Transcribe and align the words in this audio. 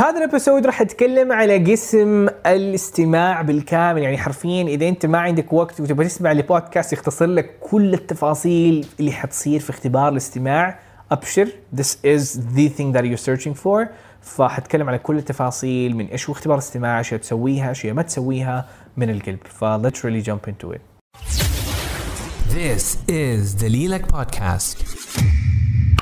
في 0.00 0.06
هذا 0.06 0.18
الابيسود 0.18 0.66
راح 0.66 0.80
أتكلم 0.80 1.32
على 1.32 1.72
قسم 1.72 2.28
الاستماع 2.46 3.42
بالكامل. 3.42 4.02
يعني 4.02 4.18
حرفيا 4.18 4.62
إذا 4.62 4.88
أنت 4.88 5.06
ما 5.06 5.18
عندك 5.18 5.52
وقت 5.52 5.80
وتبغى 5.80 6.06
تسمع 6.06 6.32
لبودكاست 6.32 6.92
يختصر 6.92 7.26
لك 7.26 7.58
كل 7.60 7.94
التفاصيل 7.94 8.86
اللي 9.00 9.12
حتصير 9.12 9.60
في 9.60 9.70
اختبار 9.70 10.08
الاستماع 10.08 10.78
أبشر 11.10 11.48
this 11.76 11.88
is 12.04 12.38
the 12.56 12.68
thing 12.68 12.92
that 12.96 13.04
you're 13.04 13.24
searching 13.26 13.54
for. 13.64 13.86
فحتكلم 14.22 14.88
على 14.88 14.98
كل 14.98 15.18
التفاصيل 15.18 15.96
من 15.96 16.06
إيش 16.06 16.28
هو 16.28 16.32
اختبار 16.32 16.58
الاستماع 16.58 17.00
اشياء 17.00 17.20
تسويها 17.20 17.70
اشياء 17.70 17.94
ما 17.94 18.02
تسويها 18.02 18.68
من 18.96 19.10
القلب. 19.10 19.38
ف 19.44 19.64
literally 19.64 20.26
jump 20.26 20.50
into 20.50 20.74
it. 20.74 20.80
This 22.54 22.96
is 23.10 23.62
دليلك 23.62 24.12
بودكاست 24.12 24.78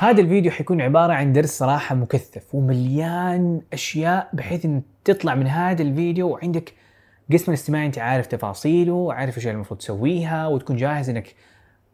هذا 0.01 0.21
الفيديو 0.21 0.51
حيكون 0.51 0.81
عبارة 0.81 1.13
عن 1.13 1.33
درس 1.33 1.49
صراحة 1.49 1.95
مكثف 1.95 2.55
ومليان 2.55 3.61
أشياء 3.73 4.29
بحيث 4.33 4.65
أن 4.65 4.81
تطلع 5.03 5.35
من 5.35 5.47
هذا 5.47 5.81
الفيديو 5.81 6.29
وعندك 6.29 6.73
قسم 7.33 7.51
الاستماع 7.51 7.85
أنت 7.85 7.97
عارف 7.97 8.27
تفاصيله 8.27 8.93
وعارف 8.93 9.37
إيش 9.37 9.47
المفروض 9.47 9.79
تسويها 9.79 10.47
وتكون 10.47 10.75
جاهز 10.75 11.09
أنك 11.09 11.35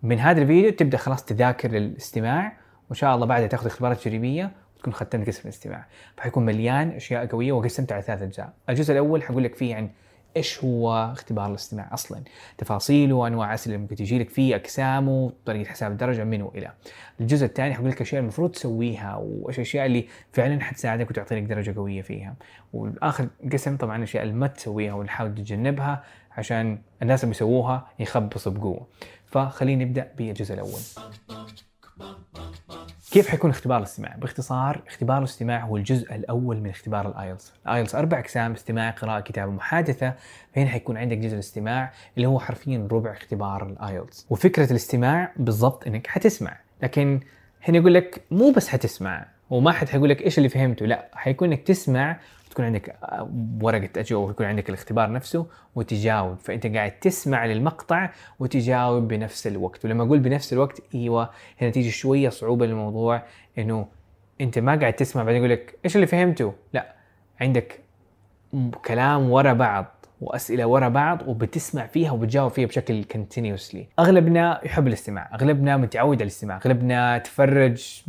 من 0.04 0.20
هذا 0.20 0.42
الفيديو 0.42 0.72
تبدأ 0.72 0.98
خلاص 0.98 1.26
تذاكر 1.26 1.72
للاستماع 1.72 2.58
وإن 2.90 2.96
شاء 2.96 3.16
الله 3.16 3.26
بعدها 3.26 3.48
تاخذ 3.48 3.66
اختبارات 3.66 4.02
تجريبية 4.02 4.52
وتكون 4.76 4.94
ختمت 4.94 5.28
قسم 5.28 5.42
الاستماع. 5.44 5.86
فحيكون 6.18 6.46
مليان 6.46 6.90
أشياء 6.90 7.26
قوية 7.26 7.52
وقسمته 7.52 7.94
على 7.94 8.04
ثلاث 8.04 8.22
أجزاء. 8.22 8.54
الجزء 8.70 8.92
الأول 8.94 9.24
حقول 9.24 9.44
لك 9.44 9.56
فيه 9.56 9.76
عن 9.76 9.90
إيش 10.38 10.64
هو 10.64 11.12
اختبار 11.14 11.50
الاستماع 11.50 11.94
أصلا؟ 11.94 12.22
تفاصيله 12.58 13.28
انواع 13.28 13.50
الاسئله 13.50 13.76
اللي 13.76 13.84
ممكن 13.84 13.96
تجي 13.96 14.20
لك 14.20 14.30
فيه 14.30 14.56
اقسامه 14.56 15.32
طريقه 15.46 15.70
حساب 15.70 15.92
الدرجة 15.92 16.24
من 16.24 16.42
وإلى. 16.42 16.72
الجزء 17.20 17.46
الثاني 17.46 17.74
حقول 17.74 17.90
لك 17.90 18.02
أشياء 18.02 18.22
المفروض 18.22 18.52
تسويها 18.52 19.16
وإيش 19.16 19.58
الاشياء 19.58 19.86
اللي 19.86 20.08
فعلا 20.34 20.62
حتساعدك 20.62 21.10
وتعطي 21.10 21.36
لك 21.36 21.44
درجة 21.44 21.76
قوية 21.76 22.02
فيها. 22.02 22.36
واخر 22.74 23.28
قسم 23.52 23.78
طبعا 23.78 23.98
الاشياء 23.98 24.24
اللي 24.24 24.34
ما 24.34 24.48
تسويها 24.48 24.94
ونحاول 24.94 25.36
تتجنبها 25.36 26.04
عشان 26.32 26.80
الناس 27.02 27.24
اللي 27.24 27.34
بيسووها 27.34 27.88
يخبصوا 28.00 28.52
بقوة. 28.52 28.88
فخلينا 29.26 29.86
نبدأ 29.86 30.12
بالجزء 30.18 30.54
الأول. 30.54 30.80
كيف 33.12 33.28
حيكون 33.28 33.50
اختبار 33.50 33.78
الاستماع؟ 33.78 34.16
باختصار 34.16 34.82
اختبار 34.88 35.18
الاستماع 35.18 35.64
هو 35.64 35.78
الجزء 35.78 36.16
الأول 36.16 36.58
من 36.58 36.70
اختبار 36.70 37.08
الآيلتس، 37.08 37.54
الايلتس 37.66 37.96
أربع 37.96 38.20
أقسام 38.20 38.54
استماع، 38.54 38.90
قراءة، 38.90 39.20
كتابة، 39.20 39.52
محادثة، 39.52 40.14
فهنا 40.56 40.70
حيكون 40.70 40.98
عندك 40.98 41.18
جزء 41.18 41.34
الاستماع 41.34 41.92
اللي 42.18 42.28
هو 42.28 42.40
حرفيا 42.40 42.88
ربع 42.92 43.12
اختبار 43.12 43.66
الآيلتس، 43.68 44.28
وفكرة 44.30 44.72
الاستماع 44.72 45.32
بالضبط 45.38 45.88
إنك 45.88 46.08
حتسمع، 46.08 46.58
لكن 46.84 47.20
هنا 47.64 47.78
يقول 47.78 47.94
لك 47.94 48.22
مو 48.32 48.52
بس 48.52 48.68
حتسمع 48.68 49.26
وما 49.50 49.72
حد 49.72 49.90
حيقول 49.90 50.10
لك 50.10 50.22
إيش 50.22 50.38
اللي 50.38 50.50
فهمته، 50.50 50.86
لا 50.86 51.10
حيكون 51.14 51.48
إنك 51.52 51.68
تسمع 51.68 52.18
تكون 52.56 52.66
عندك 52.66 52.96
ورقة 53.62 53.90
أجوبة 53.98 54.28
ويكون 54.28 54.46
عندك 54.46 54.70
الاختبار 54.70 55.12
نفسه 55.12 55.48
وتجاوب. 55.76 56.38
فأنت 56.38 56.68
قاعد 56.68 56.92
تسمع 56.92 57.46
للمقطع 57.46 58.10
وتجاوب 58.40 59.08
بنفس 59.08 59.48
الوقت. 59.48 59.86
ولما 59.86 60.04
أقول 60.04 60.20
بنفس 60.20 60.54
الوقت 60.54 60.82
أيوة 60.96 61.30
هنا 61.62 61.70
تيجي 61.70 61.92
شوية 61.92 62.30
صعوبة 62.30 62.66
للموضوع 62.66 63.24
إنه 63.58 63.88
أنت 64.42 64.60
ما 64.60 64.76
قاعد 64.76 64.94
تسمع 64.94 65.24
بعدين 65.24 65.38
يقول 65.38 65.52
لك 65.52 65.80
إيش 65.86 65.96
اللي 65.96 66.08
فهمته؟ 66.08 66.54
لا 66.74 66.96
عندك 67.42 67.80
كلام 68.86 69.32
ورا 69.32 69.54
بعض. 69.54 69.86
وأسئلة 70.26 70.66
ورا 70.66 70.90
بعض 70.90 71.28
وبتسمع 71.28 71.88
فيها 71.88 72.12
وبتجاوب 72.12 72.52
فيها 72.52 72.68
بشكل 72.68 73.04
كونتينيوسلي 73.04 73.88
أغلبنا 74.00 74.62
يحب 74.64 74.88
الاستماع 74.88 75.30
أغلبنا 75.34 75.78
متعود 75.78 76.16
على 76.16 76.24
الاستماع 76.24 76.60
أغلبنا 76.66 77.18
تفرج 77.18 78.04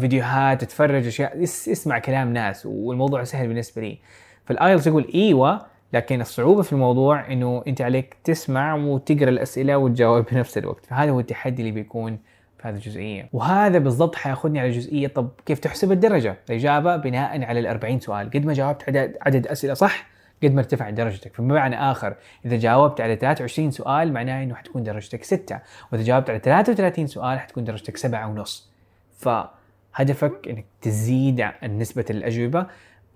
فيديوهات 0.00 0.60
تتفرج 0.60 1.06
أشياء 1.06 1.42
يسمع 1.42 1.98
كلام 1.98 2.32
ناس 2.32 2.66
والموضوع 2.66 3.24
سهل 3.24 3.48
بالنسبة 3.48 3.82
لي. 3.82 3.98
فالايلتس 4.44 4.86
يقول 4.86 5.10
إيوه 5.14 5.66
لكن 5.92 6.20
الصعوبة 6.20 6.62
في 6.62 6.72
الموضوع 6.72 7.32
إنه 7.32 7.62
أنت 7.66 7.80
عليك 7.80 8.16
تسمع 8.24 8.74
وتقرأ 8.74 9.28
الأسئلة 9.28 9.76
وتجاوب 9.76 10.24
بنفس 10.32 10.58
الوقت، 10.58 10.86
فهذا 10.86 11.10
هو 11.10 11.20
التحدي 11.20 11.62
اللي 11.62 11.72
بيكون 11.72 12.18
في 12.58 12.68
هذه 12.68 12.74
الجزئية، 12.74 13.28
وهذا 13.32 13.78
بالضبط 13.78 14.14
حياخذني 14.14 14.60
على 14.60 14.70
جزئية 14.70 15.08
طب 15.08 15.30
كيف 15.46 15.58
تحسب 15.58 15.92
الدرجة؟ 15.92 16.36
الإجابة 16.50 16.96
بناء 16.96 17.44
على 17.44 17.60
ال 17.60 17.66
40 17.66 18.00
سؤال، 18.00 18.30
قد 18.30 18.46
ما 18.46 18.52
جاوبت 18.52 18.88
عدد 18.88 19.16
عدد 19.20 19.46
أسئلة 19.46 19.74
صح 19.74 20.06
قد 20.44 20.54
ما 20.54 20.60
ارتفعت 20.60 20.94
درجتك. 20.94 21.34
فبمعنى 21.34 21.90
آخر 21.90 22.14
إذا 22.44 22.56
جاوبت 22.56 23.00
على 23.00 23.16
23 23.16 23.70
سؤال 23.70 24.12
معناه 24.12 24.42
إنه 24.42 24.54
حتكون 24.54 24.82
درجتك 24.82 25.24
6 25.24 25.60
وإذا 25.92 26.02
جاوبت 26.02 26.30
على 26.30 26.38
33 26.38 27.06
سؤال 27.06 27.40
حتكون 27.40 27.64
درجتك 27.64 27.96
7 27.96 28.26
ونص. 28.26 28.70
فهدفك 29.18 30.48
إنك 30.48 30.64
تزيد 30.82 31.46
نسبة 31.64 32.04
الأجوبة 32.10 32.66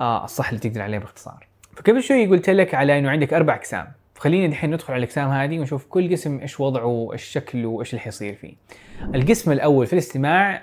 آه 0.00 0.24
الصح 0.24 0.48
اللي 0.48 0.60
تقدر 0.60 0.82
عليه 0.82 0.98
باختصار. 0.98 1.46
فقبل 1.76 2.02
شوي 2.02 2.26
قلت 2.26 2.50
لك 2.50 2.74
على 2.74 2.98
إنه 2.98 3.10
عندك 3.10 3.34
أربع 3.34 3.54
أقسام. 3.54 3.86
فخلينا 4.14 4.46
دحين 4.52 4.70
ندخل 4.70 4.92
على 4.92 5.02
الأقسام 5.02 5.30
هذه 5.30 5.58
ونشوف 5.58 5.86
كل 5.86 6.12
قسم 6.12 6.40
إيش 6.40 6.60
وضعه 6.60 7.08
إيش 7.12 7.22
شكله 7.22 7.68
وايش 7.68 7.90
اللي 7.90 8.00
حيصير 8.00 8.34
فيه. 8.34 8.54
القسم 9.14 9.52
الأول 9.52 9.86
في 9.86 9.92
الاستماع 9.92 10.62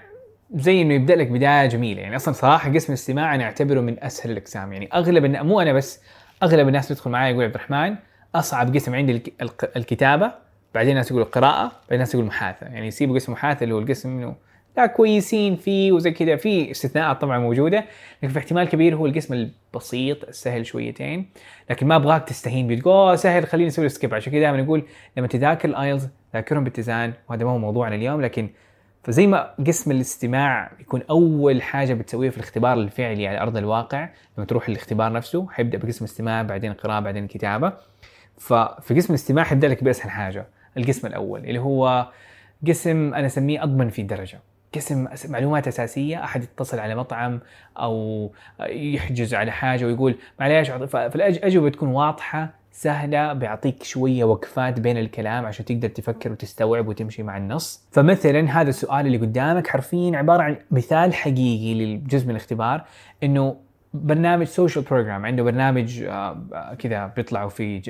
زي 0.56 0.82
إنه 0.82 0.94
يبدأ 0.94 1.16
لك 1.16 1.28
بداية 1.28 1.66
جميلة. 1.66 2.02
يعني 2.02 2.16
أصلا 2.16 2.34
صراحة 2.34 2.74
قسم 2.74 2.88
الاستماع 2.88 3.36
أنا 3.36 3.44
أعتبره 3.44 3.82
من 3.82 4.04
أسهل 4.04 4.32
الأقسام. 4.32 4.74
يعني 4.74 4.90
أغلب 4.94 5.26
مو 5.26 5.62
أنا 5.62 5.74
بس 5.74 6.02
أغلب 6.44 6.68
الناس 6.68 6.88
تدخل 6.88 7.12
معي 7.12 7.32
يقول 7.32 7.44
عبد 7.44 7.56
الرحمن 7.56 7.96
أصعب 8.36 8.76
قسم 8.76 8.96
عندي 8.96 9.24
الكتابة 9.76 10.32
بعدين 10.76 10.92
الناس 10.92 11.12
يقولوا 11.12 11.26
القراءة 11.26 11.64
بعدين 11.64 11.94
الناس 11.94 12.14
يقولوا 12.14 12.30
محادثة 12.30 12.66
يعني 12.66 12.88
يسيبوا 12.88 13.16
قسم 13.16 13.32
محادثة 13.32 13.64
اللي 13.64 13.76
هو 13.76 13.80
القسم 13.80 14.10
إنه 14.10 14.36
لا 14.78 14.86
كويسين 14.86 15.56
فيه 15.56 15.92
وزي 15.92 16.12
كذا 16.12 16.36
في 16.36 16.72
استثناءات 16.72 17.22
طبعا 17.22 17.40
موجودة 17.40 17.86
لكن 18.24 18.34
في 18.34 18.40
احتمال 18.40 18.70
كبير 18.70 18.96
هو 18.96 19.06
القسم 19.06 19.34
البسيط 19.34 20.28
السهل 20.28 20.66
شويتين. 20.66 21.30
لكن 21.70 21.88
ما 21.88 21.96
أبغاك 21.96 22.24
تستهين 22.24 22.68
بيه 22.68 22.80
تقول 22.80 23.20
سهل 23.20 23.48
خليني 23.48 23.68
أسوي 23.68 23.90
skip 23.90 24.14
عشان 24.14 24.32
كذا 24.32 24.42
دائما 24.42 24.62
نقول 24.62 24.84
لما 25.18 25.28
تذاكر 25.28 25.70
الايلتس 25.70 26.08
ذاكرهم 26.34 26.64
باتزان 26.64 27.14
وهذا 27.30 27.46
ما 27.46 27.52
هو 27.52 27.58
موضوعنا 27.58 27.96
اليوم 27.96 28.22
لكن 28.22 28.50
فزي 29.04 29.28
ما 29.28 29.54
قسم 29.68 29.92
الاستماع 29.92 30.72
يكون 30.80 31.02
أول 31.10 31.62
حاجة 31.62 31.94
بتسويها 31.94 32.32
في 32.32 32.38
الاختبار 32.38 32.74
الفعلي 32.74 33.28
على 33.28 33.42
أرض 33.42 33.58
الواقع 33.58 34.10
لما 34.38 34.46
تروح 34.46 34.68
الاختبار 34.70 35.12
نفسه 35.12 35.48
حيبدأ 35.50 35.78
بقسم 35.78 36.06
الاستماع 36.06 36.42
بعدين 36.42 36.72
القراءه 36.72 37.00
بعدين 37.00 37.24
الكتابه 37.24 37.74
ففي 38.38 38.94
قسم 38.96 39.14
الاستماع 39.14 39.44
حيبدأ 39.44 39.68
لك 39.68 39.84
بأسهل 39.84 40.10
حاجة 40.10 40.48
القسم 40.78 41.08
الأول 41.08 41.40
اللي 41.46 41.60
هو 41.60 42.12
قسم 42.68 43.14
أنا 43.14 43.26
أسميه 43.26 43.64
أضمن 43.64 43.90
في 43.90 44.02
الدرجة. 44.02 44.40
قسم 44.76 45.08
معلومات 45.30 45.68
أساسية 45.68 46.24
أحد 46.24 46.44
يتصل 46.44 46.80
على 46.80 46.96
مطعم 46.96 47.40
أو 47.78 48.32
يحجز 48.70 49.34
على 49.34 49.52
حاجة 49.52 49.86
ويقول 49.86 50.16
معليش 50.40 50.70
فالاجوبه 50.70 51.70
تكون 51.70 51.90
واضحة 51.90 52.54
سهلة 52.72 53.34
بيعطيك 53.34 53.84
شوية 53.84 54.24
وقفات 54.24 54.80
بين 54.80 54.98
الكلام 54.98 55.46
عشان 55.46 55.66
تقدر 55.66 55.88
تفكر 55.88 56.32
وتستوعب 56.32 56.88
وتمشي 56.88 57.24
مع 57.24 57.38
النص. 57.38 57.84
فمثلا 57.92 58.62
هذا 58.62 58.70
السؤال 58.70 59.06
اللي 59.06 59.18
قدامك 59.18 59.68
حرفيا 59.68 60.18
عبارة 60.18 60.44
عن 60.44 60.58
مثال 60.72 61.14
حقيقي 61.14 61.74
للجزء 61.74 62.26
من 62.26 62.32
الاختبار 62.32 62.84
إنه 63.24 63.56
برنامج 63.94 64.46
social 64.46 64.86
program 64.86 65.26
عنده 65.26 65.44
برنامج 65.44 66.04
كذا 66.80 67.14
بيطلعوا 67.16 67.50
في 67.50 67.82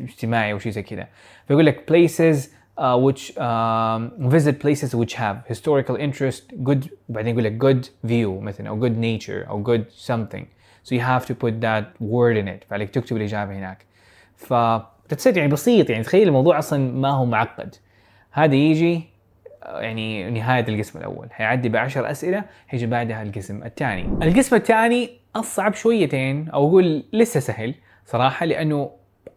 اجتماعي 0.00 0.52
أو 0.52 0.58
شيء 0.58 0.72
زي 0.72 0.82
كذا. 0.82 1.08
فيقول 1.48 1.66
لك 1.66 1.90
places 1.90 2.36
uh, 2.78 2.96
which 3.06 3.30
um, 3.30 4.30
visit 4.34 4.60
places 4.60 4.94
which 4.94 5.14
have 5.14 5.36
historical 5.54 5.96
interest 5.96 6.64
good 6.64 6.88
وبعدين 7.08 7.38
يقول 7.38 7.44
لك 7.44 7.64
good 7.64 7.86
view 8.08 8.42
مثلا 8.42 8.68
أو 8.68 8.88
good 8.88 8.92
nature 8.92 9.48
أو 9.48 9.64
good 9.64 9.82
something. 10.08 10.44
So 10.84 10.94
you 10.94 11.00
have 11.00 11.26
to 11.26 11.34
put 11.34 11.60
that 11.60 11.84
word 12.00 12.36
in 12.36 12.48
it. 12.48 12.64
فعليك 12.70 12.90
تكتب 12.90 13.16
الإجابة 13.16 13.52
هناك. 13.58 13.86
فتتصير 14.36 15.36
يعني 15.36 15.52
بسيط 15.52 15.90
يعني 15.90 16.04
تخيل 16.04 16.28
الموضوع 16.28 16.58
أصلا 16.58 16.92
ما 16.92 17.10
هو 17.10 17.24
معقد. 17.24 17.74
هذا 18.32 18.54
يجي 18.54 19.02
يعني 19.66 20.30
نهاية 20.30 20.64
القسم 20.68 20.98
الأول. 20.98 21.28
هيعدي 21.34 21.68
بعشر 21.68 22.10
أسئلة 22.10 22.44
هيجي 22.68 22.86
بعدها 22.86 23.22
القسم 23.22 23.62
الثاني. 23.62 24.02
القسم 24.22 24.56
الثاني 24.56 25.10
أصعب 25.36 25.74
شويتين 25.74 26.48
أو 26.48 26.68
أقول 26.68 27.04
لسه 27.12 27.40
سهل 27.40 27.74
صراحة 28.06 28.46
لأنه 28.46 28.90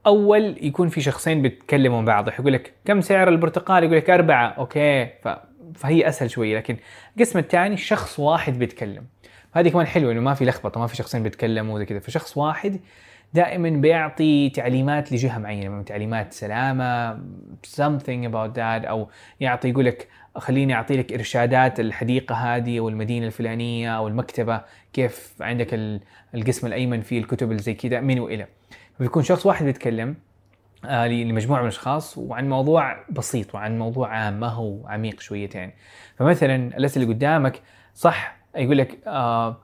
أول 0.06 0.57
يكون 0.62 0.90
في 0.90 1.02
شخصين 1.02 1.42
بيتكلموا 1.42 2.02
مع 2.02 2.22
بعض. 2.22 2.28
يقول 2.40 2.54
لك 2.54 2.74
كم 2.86 3.02
سعر 3.02 3.30
البرتقال؟ 3.30 3.84
يقول 3.84 3.98
لك 3.98 4.10
أربعة. 4.10 4.48
أوكي 4.48 5.06
ف... 5.06 5.28
فهي 5.75 6.07
أسهل 6.07 6.31
شوية. 6.31 6.57
لكن 6.57 6.78
القسم 7.18 7.40
الثاني 7.40 7.78
شخص 7.78 8.19
واحد 8.19 8.60
بيتكلم. 8.60 9.04
هذه 9.52 9.69
كمان 9.69 9.88
حلوة 9.88 10.12
إنه 10.12 10.22
ما 10.22 10.34
في 10.34 10.45
لخبطة 10.45 10.80
ما 10.80 10.88
في 10.88 10.95
شخصين 10.95 11.24
بيتكلموا 11.24 11.80
زي 11.80 11.86
كذا. 11.86 12.00
فشخص 12.00 12.38
واحد 12.38 12.80
دائما 13.34 13.70
بيعطي 13.70 14.50
تعليمات 14.50 15.12
لجهة 15.12 15.38
معينة 15.38 15.84
تعليمات 15.84 16.34
سلامة 16.34 17.14
something 17.68 18.28
about 18.31 18.56
that 18.56 18.88
أو 18.88 19.10
يعطي 19.40 19.70
يقول 19.70 19.86
لك 19.86 20.08
خليني 20.36 20.74
أعطي 20.74 20.98
لك 20.98 21.14
إرشادات 21.14 21.80
الحديقة 21.80 22.36
هذه 22.36 22.80
أو 22.80 22.90
المدينة 22.90 23.26
الفلانية 23.26 23.98
أو 23.98 24.08
المكتبة 24.08 24.62
كيف 24.94 25.34
عندك 25.42 26.00
القسم 26.36 26.68
الأيمن 26.68 27.02
فيه 27.02 27.20
الكتب 27.20 27.52
اللي 27.52 27.62
زي 27.62 27.74
كذا 27.74 28.00
من 28.00 28.20
وإلى. 28.20 28.48
فبيكون 29.00 29.24
شخص 29.24 29.46
واحد 29.46 29.66
بيتكلم 29.66 30.16
آه 30.86 31.08
لمجموعة 31.08 31.60
من 31.60 31.64
الأشخاص 31.64 32.18
وعن 32.18 32.50
موضوع 32.50 33.06
بسيط 33.10 33.56
وعن 33.56 33.80
موضوع 33.80 34.10
عام 34.16 34.40
ما 34.40 34.48
هو 34.48 34.88
عميق 34.88 35.20
شويتين. 35.20 35.72
فمثلا 36.18 36.56
الاسئله 36.56 37.04
اللي 37.04 37.16
قدامك؟ 37.16 37.62
صح 37.94 38.38
يقول 38.56 38.78
لك 38.78 38.98
آه 39.08 39.58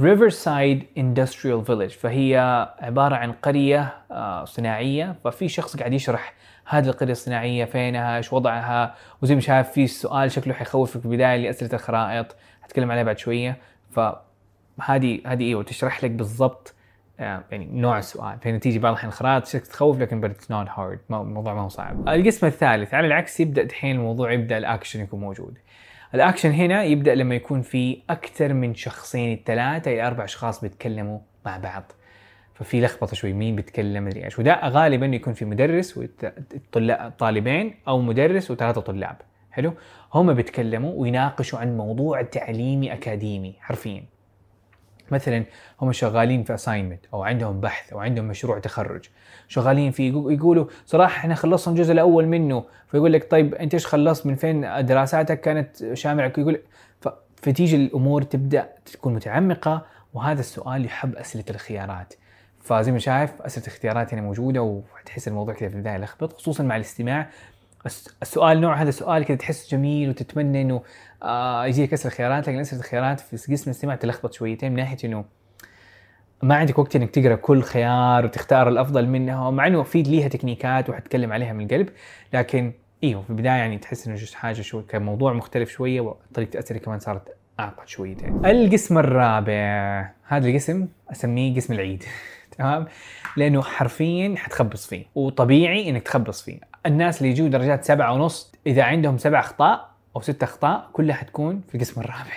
Riverside 0.00 0.86
Industrial 0.98 1.64
Village 1.64 1.90
فهي 1.90 2.36
عبارة 2.80 3.16
عن 3.16 3.32
قرية 3.32 3.94
آه، 4.10 4.44
صناعية. 4.44 5.14
ففي 5.24 5.48
شخص 5.48 5.76
قاعد 5.76 5.92
يشرح 5.92 6.34
هذه 6.66 6.88
القرية 6.88 7.12
الصناعية 7.12 7.64
فينها 7.64 8.16
إيش 8.16 8.32
وضعها؟ 8.32 8.94
وزي 9.22 9.34
ما 9.34 9.40
شايف 9.40 9.68
في 9.68 9.86
سؤال 9.86 10.30
شكله 10.32 10.54
حيخوفك 10.54 11.00
في 11.00 11.06
البدايه 11.06 11.36
لأسئلة 11.36 11.72
الخرائط. 11.72 12.36
حتكلم 12.62 12.90
عليها 12.90 13.04
بعد 13.04 13.18
شوية. 13.18 13.56
فهذه 13.90 15.20
هذه 15.26 15.42
إيوه 15.44 15.62
تشرح 15.62 16.04
لك 16.04 16.10
بالضبط 16.10 16.74
آه، 17.20 17.42
يعني 17.50 17.68
نوع 17.72 17.98
السؤال. 17.98 18.38
فهنا 18.42 18.58
تيجي 18.58 18.78
بعض 18.78 18.92
الحين 18.92 19.08
الخرائط 19.10 19.44
تخوف 19.46 19.98
لكن 20.00 20.32
not 20.34 20.68
hard. 20.68 20.98
ما- 21.08 21.20
الموضوع 21.22 21.54
ما 21.54 21.60
هو 21.60 21.68
صعب. 21.68 22.08
القسم 22.08 22.46
الثالث 22.46 22.94
على 22.94 23.06
العكس 23.06 23.40
يبدأ 23.40 23.62
دحين 23.62 23.96
الموضوع 23.96 24.32
يبدأ 24.32 24.58
الأكشن 24.58 25.00
يكون 25.00 25.20
موجود. 25.20 25.58
الأكشن 26.14 26.50
هنا 26.50 26.84
يبدأ 26.84 27.14
لما 27.14 27.34
يكون 27.34 27.62
في 27.62 28.02
أكثر 28.10 28.52
من 28.52 28.74
شخصين 28.74 29.32
الثلاثة 29.32 29.90
إلى 29.90 30.06
أربع 30.06 30.24
أشخاص 30.24 30.60
بيتكلموا 30.60 31.18
مع 31.46 31.56
بعض. 31.56 31.92
ففي 32.54 32.80
لخبطة 32.80 33.14
شوي 33.14 33.32
مين 33.32 33.56
بيتكلم 33.56 34.04
مدري 34.04 34.24
إيش. 34.24 34.38
وده 34.38 34.68
غالبا 34.68 35.06
يكون 35.06 35.32
في 35.32 35.44
مدرس 35.44 35.98
وطلاب 35.98 37.12
طالبين 37.18 37.74
أو 37.88 38.00
مدرس 38.00 38.50
وثلاثة 38.50 38.80
طلاب. 38.80 39.16
حلو؟ 39.50 39.74
هم 40.14 40.34
بيتكلموا 40.34 40.92
ويناقشوا 40.96 41.58
عن 41.58 41.76
موضوع 41.76 42.22
تعليمي 42.22 42.92
أكاديمي 42.92 43.54
حرفيا. 43.60 44.04
مثلا 45.12 45.44
هم 45.80 45.92
شغالين 45.92 46.44
في 46.44 46.54
اساينمنت 46.54 47.00
أو 47.14 47.22
عندهم 47.22 47.60
بحث 47.60 47.92
أو 47.92 47.98
عندهم 47.98 48.24
مشروع 48.28 48.58
تخرج. 48.58 49.04
شغالين 49.48 49.90
فيه 49.90 50.12
يقو- 50.12 50.30
يقولوا 50.30 50.66
صراحة 50.86 51.16
إحنا 51.16 51.34
خلصنا 51.34 51.74
الجزء 51.74 51.92
الأول 51.92 52.26
منه. 52.26 52.64
فيقول 52.90 53.12
لك 53.12 53.30
طيب 53.30 53.54
أنت 53.54 53.74
إيش 53.74 53.86
خلصت؟ 53.86 54.26
من 54.26 54.34
فين 54.34 54.86
دراساتك 54.86 55.40
كانت 55.40 55.94
شامله 55.94 56.32
يقول 56.38 56.60
فتيجي 57.36 57.76
الأمور 57.76 58.22
تبدأ 58.22 58.68
تكون 58.92 59.14
متعمقة. 59.14 59.86
وهذا 60.14 60.40
السؤال 60.40 60.84
يحب 60.84 61.16
أسئلة 61.16 61.44
الخيارات. 61.50 62.14
فزي 62.62 62.92
ما 62.92 62.98
شايف 62.98 63.42
أسئلة 63.42 63.66
الاختيارات 63.66 64.14
هنا 64.14 64.22
موجودة. 64.22 64.62
وتحس 64.62 65.28
الموضوع 65.28 65.54
كذا 65.54 65.68
في 65.68 65.74
البداية 65.74 65.96
لخبط 65.98 66.32
خصوصا 66.32 66.62
مع 66.64 66.76
الاستماع. 66.76 67.28
السؤال 68.22 68.60
نوع 68.60 68.82
هذا 68.82 68.88
السؤال 68.88 69.24
كذا 69.24 69.36
تحس 69.36 69.70
جميل 69.70 70.08
وتتمنى 70.08 70.62
إنه 70.62 70.82
آه 71.22 71.66
يجيك 71.66 71.92
اسئله 71.92 72.14
خيارات 72.14 72.48
لكن 72.48 72.58
اسئله 72.58 72.80
الخيارات 72.80 73.20
في 73.20 73.52
قسم 73.52 73.70
الاستماع 73.70 73.96
تلخبط 73.96 74.32
شويتين 74.32 74.70
من 74.72 74.76
ناحية 74.76 74.96
إنه 75.04 75.24
ما 76.42 76.54
عندك 76.54 76.78
وقت 76.78 76.96
إنك 76.96 77.10
تقرأ 77.10 77.34
كل 77.34 77.62
خيار 77.62 78.24
وتختار 78.24 78.68
الأفضل 78.68 79.06
منها 79.06 79.50
مع 79.50 79.66
إنه 79.66 79.82
في 79.82 80.02
ليها 80.02 80.28
تكنيكات 80.28 80.90
وحتكلم 80.90 81.32
عليها 81.32 81.52
من 81.52 81.64
القلب 81.64 81.88
لكن 82.32 82.72
أيوه 83.04 83.22
في 83.22 83.30
البداية 83.30 83.52
يعني 83.52 83.78
تحس 83.78 84.06
إنه 84.06 84.16
جست 84.16 84.34
حاجة 84.34 84.60
شوي 84.60 84.82
كان 84.82 85.02
موضوع 85.02 85.32
مختلف 85.32 85.70
شوية 85.70 86.00
وطريقة 86.00 86.52
الاسئله 86.54 86.78
كمان 86.78 86.98
صارت 86.98 87.36
أعقد 87.60 87.88
شويتين. 87.88 88.46
القسم 88.46 88.98
الرابع 88.98 90.10
هذا 90.24 90.48
القسم 90.48 90.88
أسميه 91.12 91.56
قسم 91.56 91.74
العيد 91.74 92.04
تمام؟ 92.58 92.86
لأنه 93.36 93.62
حرفيا 93.62 94.34
حتخبص 94.36 94.86
فيه 94.86 95.04
وطبيعي 95.14 95.88
إنك 95.88 96.02
تخبص 96.02 96.42
فيه. 96.42 96.58
الناس 96.88 97.18
اللي 97.18 97.30
يجوا 97.30 97.48
درجات 97.48 97.84
سبعة 97.84 98.12
ونص 98.12 98.52
إذا 98.66 98.82
عندهم 98.82 99.18
سبع 99.18 99.40
أخطاء 99.40 99.90
أو 100.16 100.20
ست 100.20 100.42
أخطاء 100.42 100.90
كلها 100.92 101.16
حتكون 101.16 101.60
في 101.68 101.74
القسم 101.74 102.00
الرابع. 102.00 102.32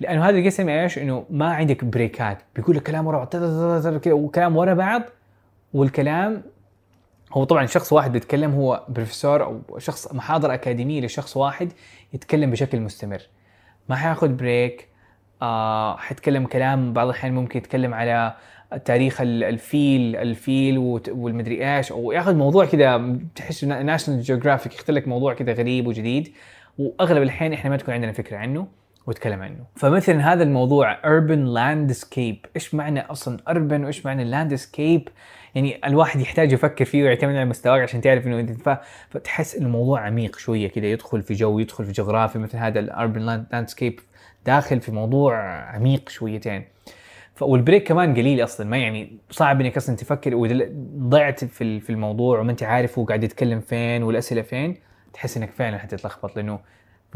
لأنه 0.00 0.28
هذا 0.28 0.38
القسم 0.38 0.68
إيش؟ 0.68 0.98
إنه 0.98 1.24
ما 1.30 1.54
عندك 1.54 1.84
break 1.84 2.29
ات 2.29 2.38
بيقول 2.56 2.76
لك 2.76 2.82
كلام 2.82 3.06
ورا 3.06 3.24
بعض 3.24 4.06
وكلام 4.06 4.56
ورا 4.56 4.74
بعض 4.74 5.02
والكلام 5.74 6.42
هو 7.32 7.44
طبعا 7.44 7.66
شخص 7.66 7.92
واحد 7.92 8.12
بيتكلم 8.12 8.54
هو 8.54 8.84
بروفيسور 8.88 9.44
أو 9.44 9.60
شخص 9.78 10.14
محاضره 10.14 10.54
أكاديمية 10.54 11.00
لشخص 11.00 11.36
واحد 11.36 11.72
يتكلم 12.12 12.50
بشكل 12.50 12.80
مستمر 12.80 13.22
ما 13.88 13.96
حياخذ 13.96 14.28
break 14.28 14.88
آه 15.42 15.96
حيتكلم 15.96 16.46
كلام 16.46 16.92
بعض 16.92 17.06
الأحيان 17.08 17.34
ممكن 17.34 17.58
يتكلم 17.58 17.94
على 17.94 18.34
تاريخ 18.84 19.20
ال- 19.20 19.44
الفيل 19.44 20.16
الفيل 20.16 20.78
وال 21.08 21.31
مدري 21.31 21.76
إيش 21.76 21.92
أو 21.92 22.12
ياخذ 22.12 22.34
موضوع 22.34 22.64
كذا 22.64 23.16
تحس 23.34 23.64
National 23.64 24.20
Geographic 24.20 24.74
يختار 24.74 24.96
لك 24.96 25.08
موضوع 25.08 25.34
كذا 25.34 25.52
غريب 25.52 25.86
وجديد 25.86 26.32
وأغلب 26.78 27.22
الاحيان 27.22 27.52
إحنا 27.52 27.70
ما 27.70 27.76
تكون 27.76 27.94
عندنا 27.94 28.12
فكرة 28.12 28.36
عنه 28.36 28.66
واتكلم 29.06 29.42
عنه. 29.42 29.64
فمثلا 29.76 30.32
هذا 30.32 30.42
الموضوع 30.42 30.94
urban 30.94 31.56
landscape 31.56 32.48
إيش 32.56 32.74
معنى 32.74 33.00
أصلا 33.00 33.38
urban 33.50 33.80
وإيش 33.84 34.06
معنى 34.06 34.32
landscape 34.32 35.10
يعني 35.54 35.80
الواحد 35.86 36.20
يحتاج 36.20 36.52
يفكر 36.52 36.84
فيه 36.84 37.02
ويعتمد 37.02 37.34
على 37.36 37.44
مستواك 37.44 37.82
عشان 37.82 38.00
تعرف 38.00 38.26
إنه 38.26 38.40
انت 38.40 38.78
فتحس 39.10 39.54
الموضوع 39.56 40.00
عميق 40.00 40.38
شوية 40.38 40.68
كذا 40.68 40.86
يدخل 40.86 41.22
في 41.22 41.34
جو 41.34 41.58
يدخل 41.58 41.84
في 41.84 41.92
جغرافيا 41.92 42.40
مثل 42.40 42.56
هذا 42.58 42.80
ال 42.80 42.91
urban 42.91 43.46
landscape 43.52 44.00
داخل 44.46 44.80
في 44.80 44.92
موضوع 44.92 45.36
عميق 45.74 46.08
شويتين. 46.08 46.64
وال 47.40 47.54
break 47.54 47.88
كمان 47.88 48.14
قليل 48.14 48.44
أصلا 48.44 48.66
ما 48.66 48.76
يعني 48.76 49.18
صعب 49.30 49.60
إنك 49.60 49.76
أصلا 49.76 49.96
تفكر. 49.96 50.34
وإذا 50.34 50.68
ضعت 50.98 51.44
في 51.44 51.80
في 51.80 51.90
الموضوع 51.90 52.40
وما 52.40 52.50
أنت 52.50 52.62
عارف 52.62 52.98
هو 52.98 53.04
قاعد 53.04 53.24
يتكلم 53.24 53.60
فين 53.60 54.02
والأسئلة 54.02 54.42
فين 54.42 54.76
تحس 55.12 55.36
إنك 55.36 55.50
فعلا 55.50 55.78
حتتلخبط 55.78 56.36
لأنه 56.36 56.58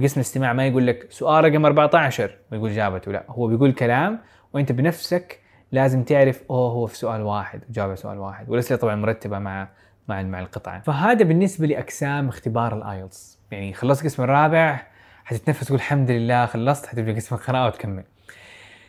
قسم 0.03 0.21
الاستماع 0.21 0.53
ما 0.53 0.67
يقول 0.67 0.87
لك 0.87 1.07
سؤال 1.11 1.45
رقم 1.45 1.67
14 1.67 2.31
ويقول 2.53 2.71
اجابته 2.71 3.13
لا 3.13 3.25
هو 3.29 3.47
بيقول 3.47 3.73
كلام 3.73 4.19
وأنت 4.53 4.73
بنفسك 4.73 5.41
لازم 5.73 6.03
تعرف 6.03 6.43
أوه 6.51 6.71
هو 6.71 6.87
في 6.87 6.97
سؤال 6.97 7.23
واحد 7.23 7.79
على 7.79 7.97
سؤال 7.97 8.19
واحد. 8.19 8.51
والأسئلة 8.51 8.81
طبعا 8.81 8.95
مرتبة 8.95 9.39
مع 9.39 9.69
مع 10.09 10.23
مع 10.23 10.41
القطعة. 10.41 10.81
فهذا 10.81 11.25
بالنسبة 11.25 11.67
لأقسام 11.67 12.29
اختبار 12.29 12.77
الايلتس 12.77 13.39
يعني 13.51 13.73
خلصت 13.73 14.01
القسم 14.03 14.23
الرابع 14.23 14.87
حتتنفس 15.25 15.67
تقول 15.67 15.79
الحمد 15.79 16.11
لله 16.11 16.47
خلصت 16.47 16.87
حتبدا 16.87 17.15
قسم 17.15 17.35
القراءة 17.35 17.67
وتكمل. 17.67 18.05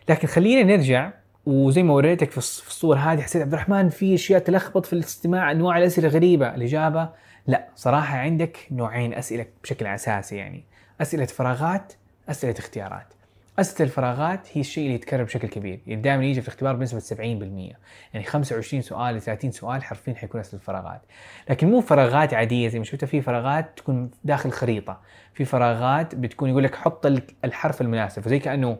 لكن 0.10 0.28
خلينا 0.28 0.76
نرجع 0.76 1.12
وزي 1.46 1.84
ما 1.84 1.94
وريتك 1.94 2.32
في 2.32 2.38
الصور 2.38 2.98
هذه 2.98 3.22
حسيت 3.22 3.42
عبد 3.42 3.54
الرحمن 3.54 3.90
في 3.90 4.16
أشياء 4.16 4.40
تلخبط 4.40 4.86
في 4.86 4.94
الاستماع 4.94 5.52
انواع 5.52 5.78
الأسئلة 5.78 6.08
غريبة. 6.08 6.56
الإجابة 6.56 7.10
لا 7.48 7.68
صراحة 7.76 8.18
عندك 8.18 8.58
نوعين 8.72 9.14
أسئلة 9.14 9.46
بشكل 9.64 9.86
أساسي 9.86 10.36
يعني. 10.36 10.64
أسئلة 11.02 11.26
فراغات 11.26 11.94
أسئلة 12.30 12.56
اختيارات. 12.60 13.14
اسئله 13.62 13.86
الفراغات 13.90 14.48
هي 14.54 14.62
الشيء 14.62 14.84
اللي 14.84 14.96
يتكرر 14.96 15.24
بشكل 15.24 15.48
كبير. 15.48 15.80
يعني 15.88 16.02
دائما 16.02 16.26
يجي 16.26 16.42
في 16.42 16.48
الاختبار 16.48 16.76
بنسبة 16.76 17.00
70% 17.00 17.76
يعني 18.14 18.26
25 18.26 18.82
سؤال 18.82 19.16
ل 19.16 19.22
30 19.22 19.52
سؤال 19.52 19.84
حرفيا 19.84 20.14
حيكون 20.14 20.40
اسئله 20.42 20.62
فراغات 20.62 21.02
لكن 21.50 21.72
مو 21.72 21.82
فراغات 21.82 22.34
عادية 22.34 22.68
زي 22.68 22.80
ما 22.80 22.86
شفتها 22.86 23.08
في 23.08 23.22
فراغات 23.22 23.78
تكون 23.78 24.12
داخل 24.24 24.52
خريطة. 24.52 25.00
في 25.34 25.46
فراغات 25.46 26.16
بتكون 26.16 26.50
يقول 26.50 26.64
لك 26.64 26.76
حط 26.76 27.06
ال- 27.06 27.24
الحرف 27.46 27.82
المناسب. 27.82 28.22
فزي 28.22 28.40
كأنه 28.40 28.78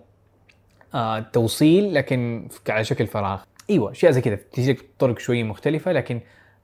آه 0.94 1.20
توصيل 1.20 1.94
لكن 1.94 2.48
على 2.70 2.84
شكل 2.84 3.08
فراغ. 3.08 3.42
إيوه 3.70 3.92
أشياء 3.92 4.12
زي 4.12 4.22
كذا. 4.22 4.36
تجي 4.36 4.72
لك 4.74 4.86
طرق 5.00 5.20
شوية 5.20 5.44
مختلفة 5.44 5.92
لكن 5.92 6.20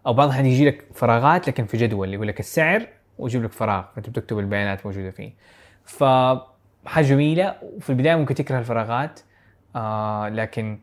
أو 0.08 0.14
بعض 0.14 0.28
الأحيان 0.28 0.46
يجي 0.46 0.66
لك 0.66 0.86
فراغات 0.94 1.48
لكن 1.48 1.66
في 1.66 1.78
جدول. 1.78 2.14
يقول 2.14 2.28
لك 2.28 2.40
السعر 2.40 2.88
ويجيب 3.18 3.44
لك 3.44 3.52
فراغ. 3.52 3.84
فأنت 3.96 4.10
بتكتب 4.10 4.40
البيانات 4.40 4.86
موجودة 4.86 5.12
فيه. 5.12 5.34
ف 5.86 6.04
حاجة 6.88 7.06
جميلة 7.06 7.56
وفي 7.62 7.90
البداية 7.90 8.16
ممكن 8.16 8.36
تكره 8.36 8.60
الفراغات 8.60 9.20
آه 9.76 10.30
لكن 10.30 10.80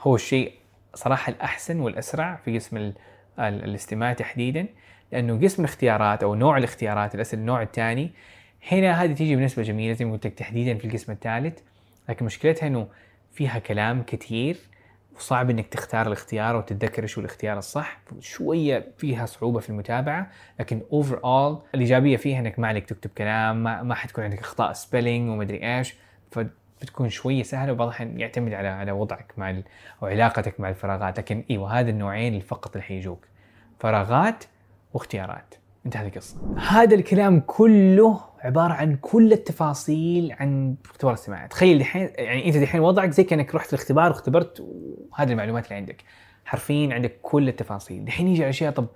هو 0.00 0.14
الشيء 0.14 0.52
صراحة 0.94 1.30
الأحسن 1.32 1.80
والأسرع 1.80 2.36
في 2.44 2.54
قسم 2.58 2.76
ال- 2.76 2.94
ال- 3.38 3.64
الاستماع 3.64 4.12
تحديدا 4.12 4.66
لأنه 5.12 5.40
قسم 5.40 5.62
الاختيارات 5.64 6.22
أو 6.22 6.34
نوع 6.34 6.56
الاختيارات 6.56 7.14
الأسئلة 7.14 7.40
النوع 7.40 7.62
الثاني 7.62 8.10
هنا 8.72 8.92
هذه 9.04 9.12
تيجي 9.12 9.36
بنسبة 9.36 9.62
جميلة 9.62 9.92
زي 9.92 10.04
ما 10.04 10.12
قلت 10.12 10.26
لك 10.26 10.34
تحديدا 10.34 10.78
في 10.78 10.84
القسم 10.84 11.12
الثالث 11.12 11.58
لكن 12.08 12.24
مشكلتها 12.24 12.66
إنه 12.66 12.86
فيها 13.32 13.58
كلام 13.58 14.02
كثير 14.02 14.56
وصعب 15.16 15.50
إنك 15.50 15.66
تختار 15.66 16.06
الاختيار 16.06 16.56
وتتذكر 16.56 17.04
هو 17.04 17.20
الاختيار 17.20 17.58
الصح. 17.58 17.98
شوية 18.20 18.92
فيها 18.96 19.26
صعوبة 19.26 19.60
في 19.60 19.70
المتابعة 19.70 20.30
لكن 20.60 20.82
overall 20.92 21.58
الإيجابية 21.74 22.16
فيها 22.16 22.38
إنك 22.38 22.58
ما 22.58 22.68
عليك 22.68 22.86
تكتب 22.86 23.10
كلام 23.18 23.62
ما, 23.62 23.82
ما 23.82 23.94
حتكون 23.94 24.24
عندك 24.24 24.38
أخطاء 24.38 24.72
spelling 24.72 25.30
ومدري 25.30 25.76
إيش 25.78 25.94
فبتكون 26.30 27.08
شوية 27.08 27.42
سهلة 27.42 27.72
وبعض 27.72 27.88
الاحيان 27.88 28.20
يعتمد 28.20 28.52
على 28.52 28.68
على 28.68 28.92
وضعك 28.92 29.32
مع 29.36 29.50
ال... 29.50 29.64
أو 30.02 30.08
علاقتك 30.08 30.60
مع 30.60 30.68
الفراغات. 30.68 31.18
لكن 31.18 31.44
إيوه 31.50 31.80
هذا 31.80 31.90
النوعين 31.90 32.40
فقط 32.40 32.70
اللي 32.70 32.82
حيجوك 32.82 33.26
فراغات 33.78 34.44
واختيارات. 34.94 35.54
انتهت 35.86 36.06
القصة. 36.06 36.36
هذا 36.56 36.94
الكلام 36.94 37.40
كله 37.46 38.31
عبارة 38.44 38.72
عن 38.72 38.96
كل 38.96 39.32
التفاصيل 39.32 40.32
عن 40.40 40.74
اختبار 40.84 41.12
الاستماع. 41.12 41.46
تخيل 41.46 41.78
دحين 41.78 42.10
يعني 42.18 42.48
أنت 42.48 42.56
دحين 42.56 42.80
وضعك 42.80 43.10
زي 43.10 43.24
كأنك 43.24 43.54
رحت 43.54 43.68
الاختبار 43.68 44.10
واختبرت 44.10 44.60
وهذه 44.60 45.30
المعلومات 45.32 45.64
اللي 45.64 45.76
عندك. 45.76 46.04
حرفيا 46.44 46.94
عندك 46.94 47.18
كل 47.22 47.48
التفاصيل. 47.48 48.04
دحين 48.04 48.28
يجي 48.28 48.42
على 48.42 48.50
أشياء 48.50 48.72
طب 48.72 48.86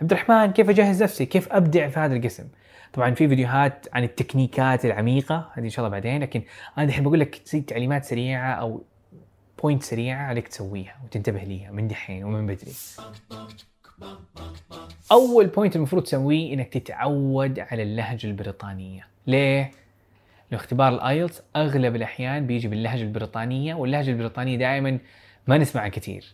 عبد 0.00 0.12
الرحمن 0.12 0.52
كيف 0.52 0.70
أجهز 0.70 1.02
نفسي؟ 1.02 1.26
كيف 1.26 1.52
أبدع 1.52 1.88
في 1.88 2.00
هذا 2.00 2.16
القسم؟ 2.16 2.48
طبعا 2.92 3.14
في 3.14 3.28
فيديوهات 3.28 3.86
عن 3.92 4.04
ال 4.04 4.11
techniques 4.11 4.84
العميقة 4.84 5.50
هذه 5.54 5.64
إن 5.64 5.70
شاء 5.70 5.86
الله 5.86 5.88
بعدين 5.88 6.22
لكن 6.22 6.42
أنا 6.78 6.86
دحين 6.86 7.04
بقول 7.04 7.20
لك 7.20 7.40
زي 7.46 7.60
تعليمات 7.60 8.04
سريعة 8.04 8.52
أو 8.52 8.82
point 9.62 9.82
سريعة 9.82 10.22
عليك 10.22 10.48
تسويها 10.48 10.96
وتنتبه 11.04 11.42
ليها 11.42 11.70
من 11.70 11.88
دحين 11.88 12.24
ومن 12.24 12.46
بدري. 12.46 12.72
أول 15.12 15.46
point 15.46 15.76
المفروض 15.76 16.02
تسويه 16.02 16.54
إنك 16.54 16.68
تتعود 16.68 17.58
على 17.58 17.82
اللهجة 17.82 18.26
البريطانية. 18.26 19.06
ليه؟ 19.26 19.70
لأنه 20.50 20.62
اختبار 20.62 20.94
ال 20.94 21.02
IELTS 21.02 21.42
أغلب 21.56 21.96
الأحيان 21.96 22.46
بيجي 22.46 22.68
باللهجة 22.68 23.02
البريطانية 23.02 23.74
واللهجة 23.74 24.10
البريطانية 24.10 24.56
دائما 24.56 24.98
ما 25.46 25.58
نسمعها 25.58 25.88
كثير 25.88 26.24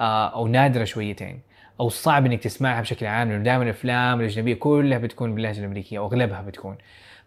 آه، 0.00 0.28
أو 0.28 0.46
نادرة 0.46 0.84
شويتين. 0.84 1.40
أو 1.80 1.88
صعب 1.88 2.26
إنك 2.26 2.42
تسمعها 2.42 2.80
بشكل 2.80 3.06
عام 3.06 3.28
لأنه 3.28 3.44
دائما 3.44 3.62
الأفلام 3.64 4.20
الأجنبية 4.20 4.54
كلها 4.54 4.98
بتكون 4.98 5.34
باللهجة 5.34 5.60
الأمريكية 5.60 5.98
أو 5.98 6.06
أغلبها 6.06 6.42
بتكون. 6.42 6.76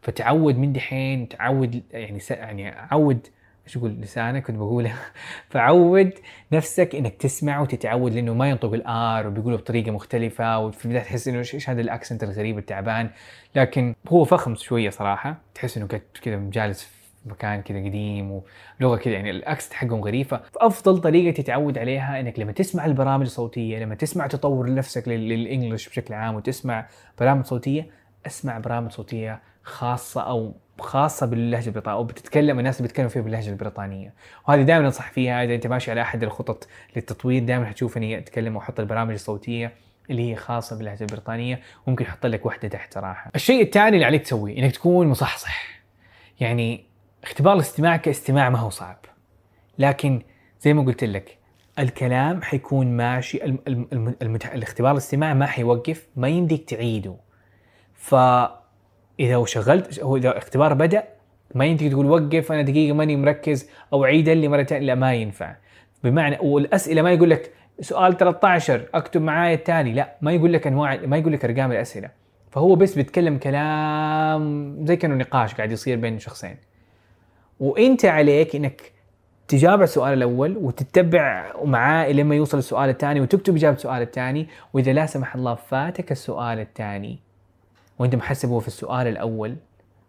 فتعود 0.02 0.58
من 0.58 0.74
دحين 0.74 1.30
تعود 1.30 1.84
يعني 1.92 2.20
س... 2.20 2.32
يعني 2.32 2.70
عود 2.70 3.28
إيش 3.68 3.78
أقول 3.78 3.92
لسانك 3.92 4.48
كنت 4.48 4.58
بقولها 4.58 5.00
فعود 5.50 6.14
نفسك 6.52 6.96
إنك 6.96 7.14
تسمع 7.14 7.60
وتتعود 7.60 8.14
لأنه 8.14 8.34
ما 8.34 8.50
ينطق 8.50 8.74
الآر 8.74 9.28
وبيقولوا 9.28 9.58
بطريقة 9.58 9.92
مختلفة 9.92 10.60
وفي 10.60 10.86
البداية 10.86 11.04
تحس 11.04 11.28
إنه 11.28 11.38
إيش 11.38 11.70
هذا 11.70 11.82
الأكسنت 11.82 12.24
الغريب 12.24 12.58
التعبان؟ 12.58 13.10
لكن 13.56 13.96
هو 14.10 14.24
فخم 14.24 14.56
شوية 14.56 14.90
صراحة. 14.90 15.38
تحس 15.56 15.78
إنه 15.78 15.88
كذا 16.22 16.50
جالس 16.50 16.84
في 16.84 17.02
مكان 17.30 17.62
كذا 17.62 17.78
قديم 17.78 18.32
ولغة 18.32 18.98
كذا 18.98 19.14
يعني 19.14 19.30
الأكسنت 19.30 19.74
حقهم 19.74 20.02
غريب 20.02 20.26
فأفضل 20.26 21.02
طريقة 21.02 21.42
تتعود 21.42 21.78
عليها 21.78 22.20
إنك 22.20 22.40
لما 22.40 22.52
تسمع 22.52 22.86
البرامج 22.86 23.26
الصوتية 23.26 23.80
لما 23.80 23.96
تسمع 23.96 24.28
تطور 24.28 24.74
نفسك 24.74 25.08
للإنجلش 25.08 25.90
بشكل 25.90 26.14
عام 26.14 26.36
وتسمع 26.36 26.88
برامج 27.20 27.46
صوتية 27.46 27.90
اسمع 28.26 28.58
برامج 28.58 28.92
صوتية 28.92 29.42
خاصة 29.64 30.22
أو 30.22 30.54
خاصة 30.82 31.26
باللهجة 31.26 31.68
البريطانية 31.68 31.98
أو 31.98 32.04
بتتكلم 32.04 32.60
الناس 32.60 32.78
اللي 32.78 32.88
بيتكلموا 32.88 33.10
فيها 33.10 33.22
باللهجة 33.22 33.50
البريطانية 33.50 34.14
وهذه 34.48 34.62
دائما 34.62 34.86
أنصح 34.86 35.12
فيها 35.12 35.44
إذا 35.44 35.56
أنت 35.56 35.68
ماشي 35.68 35.92
على 35.92 36.02
أحد 36.02 36.24
الخطط 36.24 36.68
للتطوير 36.96 37.44
دائما 37.44 37.66
حتشوف 37.66 37.98
اني 37.98 38.18
اتكلم 38.18 38.56
واحط 38.56 38.80
البرامج 38.80 39.14
الصوتيه 39.14 39.74
اللي 40.10 40.32
هي 40.32 40.36
خاصة 40.36 40.78
باللهجة 40.78 41.04
البريطانية 41.04 41.60
ممكن 41.88 42.06
يحط 42.06 42.26
لك 42.26 42.46
واحدة 42.46 42.68
تحت 42.68 42.94
صراحة. 42.94 43.32
الشيء 43.36 43.62
الثاني 43.64 43.96
اللي 43.96 44.06
عليك 44.06 44.22
تسويه 44.22 44.58
إنك 44.58 44.72
تكون 44.72 45.08
مصحصح. 45.08 45.82
يعني 46.40 46.86
اختبار 47.24 47.54
الاستماع 47.54 47.98
كاستماع 47.98 48.50
ما 48.50 48.60
هو 48.60 48.70
صعب. 48.70 49.06
لكن 49.80 50.22
زي 50.62 50.74
ما 50.74 50.84
قلت 50.84 51.04
لك 51.04 51.38
الكلام 51.80 52.42
حيكون 52.42 52.98
ماشي 52.98 53.44
الم... 53.44 53.60
الم... 53.68 54.16
الم... 54.22 54.36
الاختبار 54.36 54.92
الاستماع 54.92 55.34
ما 55.34 55.46
حيوقف 55.46 56.08
ما 56.16 56.28
يمديك 56.28 56.70
تعيده. 56.70 57.16
ف 57.94 58.16
إذا 59.22 59.46
شغلت 59.46 60.00
هو 60.00 60.18
إذا 60.18 60.38
اختبار 60.38 60.74
بدأ 60.74 61.04
ما 61.56 61.66
ينتج 61.66 61.92
تقول 61.92 62.06
وقف 62.06 62.52
أنا 62.52 62.62
دقيقة 62.62 62.94
ماني 62.94 63.16
مركز 63.16 63.70
أو 63.94 64.04
عيد 64.04 64.30
لي 64.30 64.66
ثانية 64.66 64.86
لا 64.88 64.96
ما 64.96 65.14
ينفع. 65.14 65.56
بمعنى 66.04 66.38
والأسئلة 66.42 67.02
ما 67.02 67.12
يقول 67.12 67.30
لك 67.30 67.52
سؤال 67.82 68.18
13 68.18 68.82
أكتب 68.94 69.22
معايا 69.22 69.56
الثاني 69.56 69.94
لا 69.94 70.16
ما 70.22 70.32
يقول 70.32 70.54
لك 70.54 70.68
أنواع 70.68 71.00
ما 71.06 71.18
يقول 71.18 71.34
لك 71.34 71.46
أرقام 71.46 71.72
الأسئلة. 71.72 72.10
فهو 72.52 72.76
بس 72.76 72.96
بيتكلم 72.96 73.38
كلام 73.38 74.76
زي 74.86 74.96
كأنه 74.96 75.16
نقاش 75.16 75.56
قاعد 75.56 75.72
يصير 75.72 75.98
بين 75.98 76.20
شخصين. 76.20 76.58
وإنت 77.60 78.06
عليك 78.06 78.56
إنك 78.56 78.92
تجاوب 79.48 79.82
السؤال 79.82 80.14
الأول 80.14 80.58
وتتبع 80.58 81.54
معاه 81.64 82.12
لما 82.12 82.36
يوصل 82.36 82.58
السؤال 82.58 82.90
الثاني 82.90 83.22
وتكتب 83.22 83.56
إجابة 83.56 83.76
السؤال 83.76 84.02
الثاني 84.02 84.48
وإذا 84.74 84.94
لا 84.94 85.06
سمح 85.06 85.36
الله 85.36 85.56
فاتك 85.56 86.12
السؤال 86.12 86.60
الثاني. 86.60 87.31
وانت 88.02 88.16
محسب 88.16 88.50
هو 88.50 88.60
في 88.60 88.68
السؤال 88.68 89.08
الأول 89.08 89.56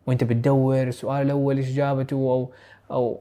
وانت 0.06 0.25
بتدور 0.25 0.82
السؤال 0.82 1.26
الأول 1.26 1.56
إيش 1.56 1.68
اجابته 1.68 2.16
أو 2.16 2.52
أو 2.90 3.20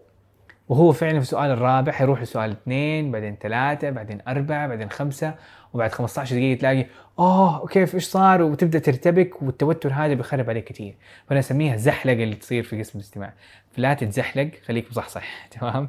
وهو 0.70 0.92
فعلا 0.92 1.14
في 1.14 1.26
السؤال 1.26 1.52
الرابع 1.52 1.92
حيروح 1.92 2.20
للسؤال 2.20 2.52
اثنين 2.52 3.12
بعدين 3.12 3.38
ثلاثة 3.42 3.90
بعدين 3.90 4.22
أربعة 4.28 4.68
بعدين 4.68 4.90
خمسة 4.90 5.36
وبعد 5.74 5.92
15 5.92 6.36
دقيقة 6.36 6.60
تلاقي 6.60 6.86
آه 7.20 7.68
كيف 7.68 7.96
إيش 7.96 8.04
صار؟ 8.04 8.42
وتبدأ 8.42 8.80
ترتبك 8.80 9.42
والتوتر 9.42 9.94
هذا 9.94 10.14
بيخرب 10.14 10.50
عليك 10.50 10.64
كثير 10.64 10.96
فأنا 11.28 11.40
أسميها 11.40 11.74
الزحلقة 11.74 12.24
اللي 12.24 12.36
تصير 12.36 12.64
في 12.64 12.80
قسم 12.80 13.00
الاستماع. 13.00 13.34
فلا 13.72 13.94
تتزحلق 13.94 14.50
خليك 14.66 14.92
مصحصح 14.92 15.48
تمام؟ 15.60 15.88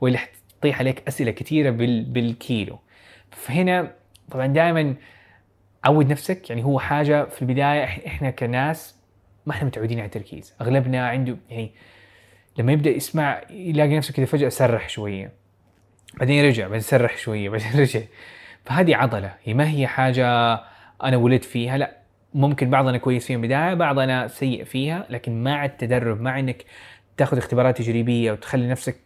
واللي 0.00 0.18
حتطيح 0.18 0.78
عليك 0.78 1.02
أسئلة 1.08 1.30
كثيرة 1.30 1.70
بال... 1.70 2.04
بالكيلو. 2.04 2.78
فهنا 3.30 3.92
طبعا 4.30 4.46
دائما 4.46 4.94
عود 5.84 6.10
نفسك 6.10 6.50
يعني 6.50 6.64
هو 6.64 6.78
حاجة 6.78 7.24
في 7.24 7.42
البداية 7.42 7.84
إحنا 7.84 8.30
كناس 8.30 8.94
ما 9.46 9.52
إحنا 9.52 9.68
متعودين 9.68 9.98
على 9.98 10.06
التركيز. 10.06 10.54
أغلبنا 10.60 11.08
عنده 11.08 11.36
يعني 11.50 11.70
لما 12.58 12.72
يبدأ 12.72 12.90
يسمع 12.90 13.40
يلاقي 13.50 13.96
نفسه 13.96 14.14
كذا 14.14 14.24
فجأة 14.26 14.48
سرح 14.48 14.88
شوية. 14.88 15.32
بعدين 16.18 16.44
يرجع 16.44 16.64
بعدين 16.64 16.80
سرح 16.80 17.18
شوية 17.18 17.48
بعدين 17.48 17.68
رجع. 17.80 18.00
فهذه 18.64 18.96
عضلة 18.96 19.34
هي 19.44 19.54
ما 19.54 19.70
هي 19.70 19.86
حاجة 19.86 20.54
أنا 21.02 21.16
ولدت 21.16 21.44
فيها 21.44 21.78
لا. 21.78 21.96
ممكن 22.34 22.70
بعضنا 22.70 22.98
كويس 22.98 23.26
فيها 23.26 23.38
بدايه 23.38 23.74
بعضنا 23.74 24.28
سيء 24.28 24.64
فيها 24.64 25.06
لكن 25.10 25.42
مع 25.42 25.64
التدرب 25.64 26.20
مع 26.20 26.38
إنك 26.38 26.64
تاخذ 27.16 27.36
اختبارات 27.36 27.78
تجريبية 27.78 28.32
وتخلي 28.32 28.68
نفسك 28.68 28.96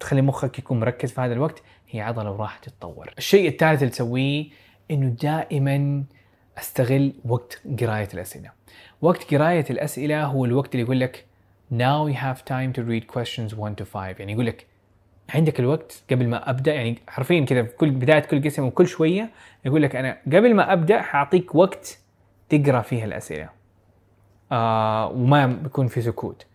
تخلي 0.00 0.22
مخك 0.22 0.58
يكون 0.58 0.80
مركز 0.80 1.12
في 1.12 1.20
هذا 1.20 1.32
الوقت 1.32 1.62
هي 1.90 2.00
عضلة 2.00 2.30
وراح 2.30 2.58
تتطور. 2.58 3.10
الشيء 3.18 3.48
الثالث 3.48 3.82
اللي 3.82 3.90
تسويه 3.90 4.46
إنه 4.90 5.08
دائما 5.22 6.04
أستغل 6.58 7.12
وقت 7.24 7.60
قراية 7.80 8.08
الأسئلة. 8.14 8.50
وقت 9.02 9.34
قراية 9.34 9.64
الأسئلة 9.70 10.24
هو 10.24 10.44
الوقت 10.44 10.74
اللي 10.74 10.82
يقول 10.82 11.00
لك 11.00 11.26
now 11.72 12.06
you 12.06 12.14
have 12.14 12.44
time 12.44 12.72
to 12.72 12.82
read 12.82 13.06
questions 13.08 13.54
1 13.54 13.74
to 13.80 13.84
5 13.84 14.18
يعني 14.18 14.32
يقول 14.32 14.46
لك 14.46 14.66
عندك 15.34 15.60
الوقت 15.60 16.02
قبل 16.10 16.28
ما 16.28 16.50
أبدأ 16.50 16.74
يعني 16.74 16.98
حرفيا 17.08 17.44
كذا 17.44 17.62
في 17.62 17.76
كل 17.76 17.90
بداية 17.90 18.20
كل 18.20 18.44
قسم 18.44 18.64
وكل 18.64 18.86
شوية 18.86 19.30
يقول 19.64 19.82
لك 19.82 19.96
أنا 19.96 20.18
قبل 20.26 20.54
ما 20.54 20.72
أبدأ 20.72 21.02
حأعطيك 21.02 21.54
وقت 21.54 21.98
تقرأ 22.48 22.80
فيها 22.80 23.04
الأسئلة. 23.04 23.48
آه 24.52 25.08
وما 25.08 25.46
بيكون 25.46 25.88
في 25.88 26.02
سكوت. 26.02 26.46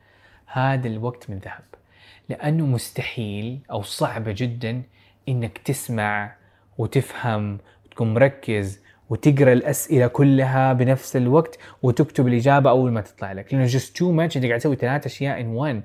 هذا 0.46 0.88
الوقت 0.88 1.30
من 1.30 1.38
ذهب 1.38 1.64
لأنه 2.30 2.66
مستحيل 2.66 3.60
أو 3.72 3.82
صعبه 3.82 4.32
جدا 4.32 4.82
إنك 5.30 5.58
تسمع 5.58 6.36
وتفهم 6.78 7.58
تكون 7.92 8.14
مركز 8.14 8.80
وتقرأ 9.10 9.54
الأسئلة 9.54 10.08
كلها 10.08 10.74
بنفس 10.74 11.16
الوقت 11.16 11.60
وتكتب 11.84 12.28
الإجابة 12.28 12.70
أول 12.70 12.92
ما 12.92 13.02
تطلع 13.02 13.32
لك. 13.32 13.54
لأنه 13.54 13.66
جست 13.66 13.98
تو 13.98 14.12
ماتش 14.12 14.38
انت 14.38 14.46
قاعد 14.46 14.60
تسوي 14.60 14.76
ثلاث 14.76 15.06
أشياء 15.06 15.42
ان 15.42 15.48
وان 15.48 15.82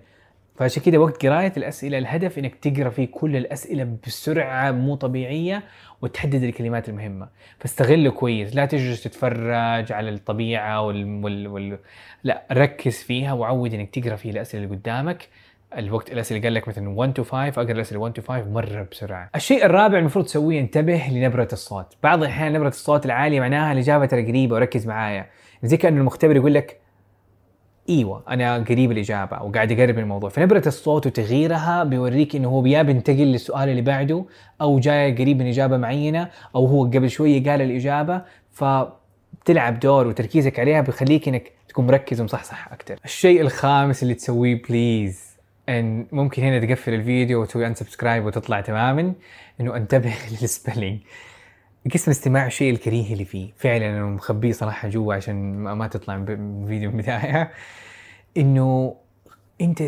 فعشان 0.57 0.83
كذا 0.83 0.99
وقت 0.99 1.27
قراية 1.27 1.53
الأسئلة 1.57 1.99
الهدف 1.99 2.39
إنك 2.39 2.55
تقرأ 2.55 2.91
فيه 2.91 3.05
كل 3.05 3.37
الأسئلة 3.37 3.97
بسرعة 4.07 4.71
مو 4.71 4.95
طبيعية 4.95 5.63
وتحدد 6.03 6.43
الكلمات 6.43 6.89
المهمة. 6.89 7.29
فاستغله 7.59 8.11
كويس. 8.11 8.57
لا 8.57 8.67
تجلس 8.67 9.03
تتفرج 9.03 9.93
على 9.93 10.11
الطبيعة 10.11 10.81
وال... 10.83 11.25
وال... 11.25 11.49
وال... 11.49 11.79
لا 12.25 12.43
ركز 12.53 12.97
فيها 12.97 13.33
وعود 13.33 13.75
إنك 13.75 13.91
تقرأ 13.95 14.17
فيه 14.17 14.31
الأسئلة 14.31 14.65
اللي 14.65 14.77
قدامك. 14.77 15.29
الوقت 15.79 16.13
الاسئله 16.13 16.43
قال 16.43 16.55
لك 16.55 16.69
مثلا 16.69 16.89
1 16.89 17.13
to 17.13 17.25
5 17.25 17.63
اقرا 17.63 17.73
الاسئله 17.73 18.01
1 18.01 18.13
to 18.13 18.23
5 18.23 18.51
مرة 18.51 18.89
بسرعة. 18.93 19.31
الشيء 19.35 19.65
الرابع 19.67 19.99
المفروض 19.99 20.25
تسويه 20.25 20.61
انتبه 20.61 21.03
لنبرة 21.11 21.49
الصوت، 21.53 21.97
بعض 22.03 22.19
الأحيان 22.23 22.53
نبرة 22.53 22.69
الصوت 22.69 23.07
العالية 23.07 23.41
معناها 23.41 23.73
الإجابة 23.73 24.07
ترى 24.07 24.27
قريبة 24.27 24.55
وركز 24.55 24.87
معايا، 24.87 25.27
زي 25.63 25.77
كانه 25.77 26.01
المختبر 26.01 26.37
يقول 26.37 26.55
لك 26.55 26.81
إيوه 27.89 28.23
أنا 28.29 28.57
قريب 28.57 28.93
الإجابة 28.93 29.37
أو 29.37 29.53
قاعد 29.53 29.73
اقرب 29.73 29.99
الموضوع، 29.99 30.31
فنبرة 30.31 30.63
الصوت 30.67 31.07
وتغييرها 31.07 31.85
بيوريك 31.85 32.37
إنه 32.37 32.49
هو 32.49 32.67
يا 32.67 32.83
بينتقل 32.83 33.27
للسؤال 33.27 33.69
اللي 33.69 33.83
بعده 33.83 34.25
أو 34.61 34.79
جاي 34.79 35.13
قريب 35.13 35.39
من 35.39 35.47
إجابة 35.47 35.77
معينة 35.77 36.31
أو 36.55 36.67
هو 36.67 36.85
قبل 36.85 37.11
شوية 37.11 37.51
قال 37.51 37.63
الإجابة. 37.63 38.23
فبتلعب 38.51 39.81
دور 39.81 40.07
وتركيزك 40.07 40.61
عليها 40.61 40.81
بيخليك 40.81 41.29
إنك 41.29 41.53
تكون 41.69 41.87
مركز 41.87 42.21
ومصحصح 42.21 42.73
أكثر. 42.73 42.99
الشيء 43.05 43.41
الخامس 43.41 44.03
اللي 44.03 44.15
تسويه 44.15 44.63
please 44.63 45.36
إن 45.69 46.07
ممكن 46.13 46.43
هنا 46.43 46.67
تقفل 46.67 46.95
الفيديو 46.95 47.43
وتسوي 47.43 47.67
unsubscribe 47.67 48.25
وتطلع 48.25 48.61
تماما. 48.61 49.13
إنه 49.61 49.77
أنتبه 49.77 50.15
لل 50.43 50.54
spelling 50.54 51.01
قسم 51.95 52.11
الاستماع 52.11 52.47
الشيء 52.47 52.73
الكريه 52.73 53.13
اللي 53.13 53.25
فيه. 53.25 53.53
فعلا 53.57 53.87
أنا 53.91 54.05
مخبيه 54.07 54.53
صراحة 54.53 54.89
جوا 54.89 55.15
عشان 55.15 55.55
ما 55.63 55.87
تطلع 55.89 56.17
من 56.17 56.67
فيديو 56.67 56.91
من 56.91 56.97
البدايه 57.01 57.51
إنه 58.37 58.97
أنت 59.61 59.83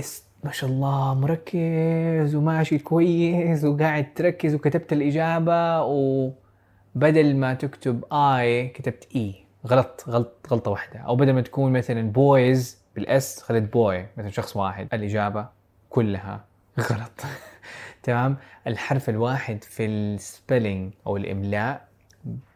ما 0.44 0.52
شاء 0.52 0.70
الله 0.70 1.14
مركز 1.14 2.35
وماشي 2.35 2.78
كويس 2.78 3.64
وقاعد 3.64 4.14
تركز 4.14 4.54
وكتبت 4.54 4.92
الإجابة 4.92 5.82
وبدل 5.82 7.37
ما 7.37 7.54
تكتب 7.54 8.04
E 8.12 8.69
كتبت 8.68 9.08
A 9.17 9.35
غلط 9.66 10.04
غلط 10.08 10.47
غلطة 10.50 10.70
واحدة. 10.70 11.00
أو 11.00 11.16
بدل 11.16 11.32
ما 11.32 11.40
تكون 11.40 11.73
مثلا 11.73 12.12
boys 12.12 12.83
بال 12.97 13.27
S 13.27 13.43
خليت 13.42 13.73
boy 13.73 14.07
مثلا 14.16 14.30
شخص 14.30 14.56
واحد. 14.56 14.88
الإجابة 14.92 15.58
كلها 15.90 16.45
غلط. 16.80 17.21
تمام؟ 18.02 18.37
الحرف 18.66 19.09
الواحد 19.09 19.64
في 19.64 19.87
ال 19.87 19.98
spelling 19.98 20.93
أو 21.07 21.16
الإملاء 21.16 21.88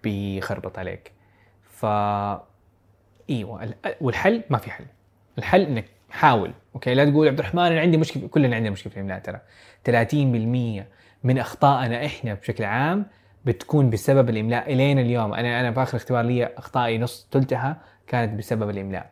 بيخربط 0.03 0.79
عليك. 0.79 1.13
ف 1.63 1.87
إيوه 3.31 3.75
والحل 4.01 4.43
ما 4.51 4.59
في 4.59 4.71
حل. 4.71 4.85
الحل 5.39 5.61
إنك 5.61 5.85
حاول 6.11 6.53
okay؟ 6.75 6.95
لا 6.95 7.05
تقول 7.05 7.29
عبد 7.29 7.39
الرحمن 7.39 7.63
أنا 7.63 7.81
عندي 7.81 7.97
مشكلة. 7.97 8.29
كلنا 8.29 8.57
عندنا 8.57 8.71
مشكلة 8.71 8.91
في 8.93 8.97
الإملاء 8.97 9.19
ترى. 9.19 9.41
30% 9.85 10.87
من 11.25 11.39
أخطائنا 11.39 12.07
إحنا 12.07 12.35
بشكل 12.35 12.65
عام 12.65 13.07
بتكون 13.45 13.91
بسبب 13.91 14.31
الإملاء 14.31 14.73
الين 14.73 14.99
اليوم. 14.99 15.35
أنا 15.35 15.61
أنا 15.61 15.73
في 15.73 15.83
آخر 15.83 15.97
اختبار 15.97 16.25
لي 16.25 16.47
أخطائي 16.47 16.99
نص 16.99 17.29
ثلثها 17.33 17.81
كانت 18.07 18.39
بسبب 18.39 18.71
الإملاء. 18.71 19.12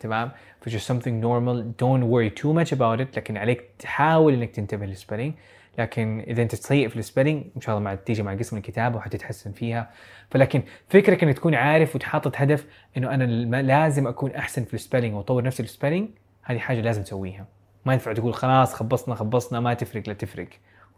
تمام؟ 0.00 0.30
ف 0.60 0.68
just 0.68 0.86
something 0.92 1.22
normal. 1.22 1.62
Don't 1.82 2.04
worry 2.04 2.40
too 2.42 2.52
much 2.52 2.72
about 2.72 3.00
it. 3.00 3.16
لكن 3.16 3.36
عليك 3.36 3.64
تحاول 3.78 4.34
إنك 4.34 4.50
تنتبه 4.50 4.86
لل 4.86 4.96
spelling 4.96 5.34
لكن 5.78 6.24
إذا 6.26 6.42
أنت 6.42 6.54
سيء 6.54 6.88
في 6.88 6.96
ال 6.96 7.01
spelling 7.01 7.44
إن 7.56 7.60
شاء 7.60 7.78
الله 7.78 7.84
مع 7.84 7.94
تيجي 7.94 8.22
مع 8.22 8.34
قسم 8.34 8.56
الكتابه 8.56 8.96
وحتتحسن 8.96 9.52
فيها. 9.52 9.90
فلكن 10.30 10.62
فكرك 10.88 11.22
إنك 11.22 11.36
تكون 11.36 11.54
عارف 11.54 11.96
وتحاطط 11.96 12.32
هدف 12.36 12.66
إنه 12.96 13.14
أنا 13.14 13.24
لازم 13.62 14.06
أكون 14.06 14.30
أحسن 14.30 14.64
في 14.64 14.74
ال 14.74 14.78
spelling 14.78 15.14
وأطور 15.14 15.42
نفسي 15.44 15.62
في 15.62 15.68
ال 15.68 15.72
spelling 15.72 16.08
هذه 16.42 16.58
حاجة 16.58 16.80
لازم 16.80 17.02
تسويها. 17.02 17.46
ما 17.84 17.92
ينفع 17.92 18.12
تقول 18.12 18.34
خلاص 18.34 18.74
خبصنا 18.74 19.14
خبصنا 19.14 19.60
ما 19.60 19.74
تفرق 19.74 20.02
لا 20.08 20.14
تفرق. 20.14 20.48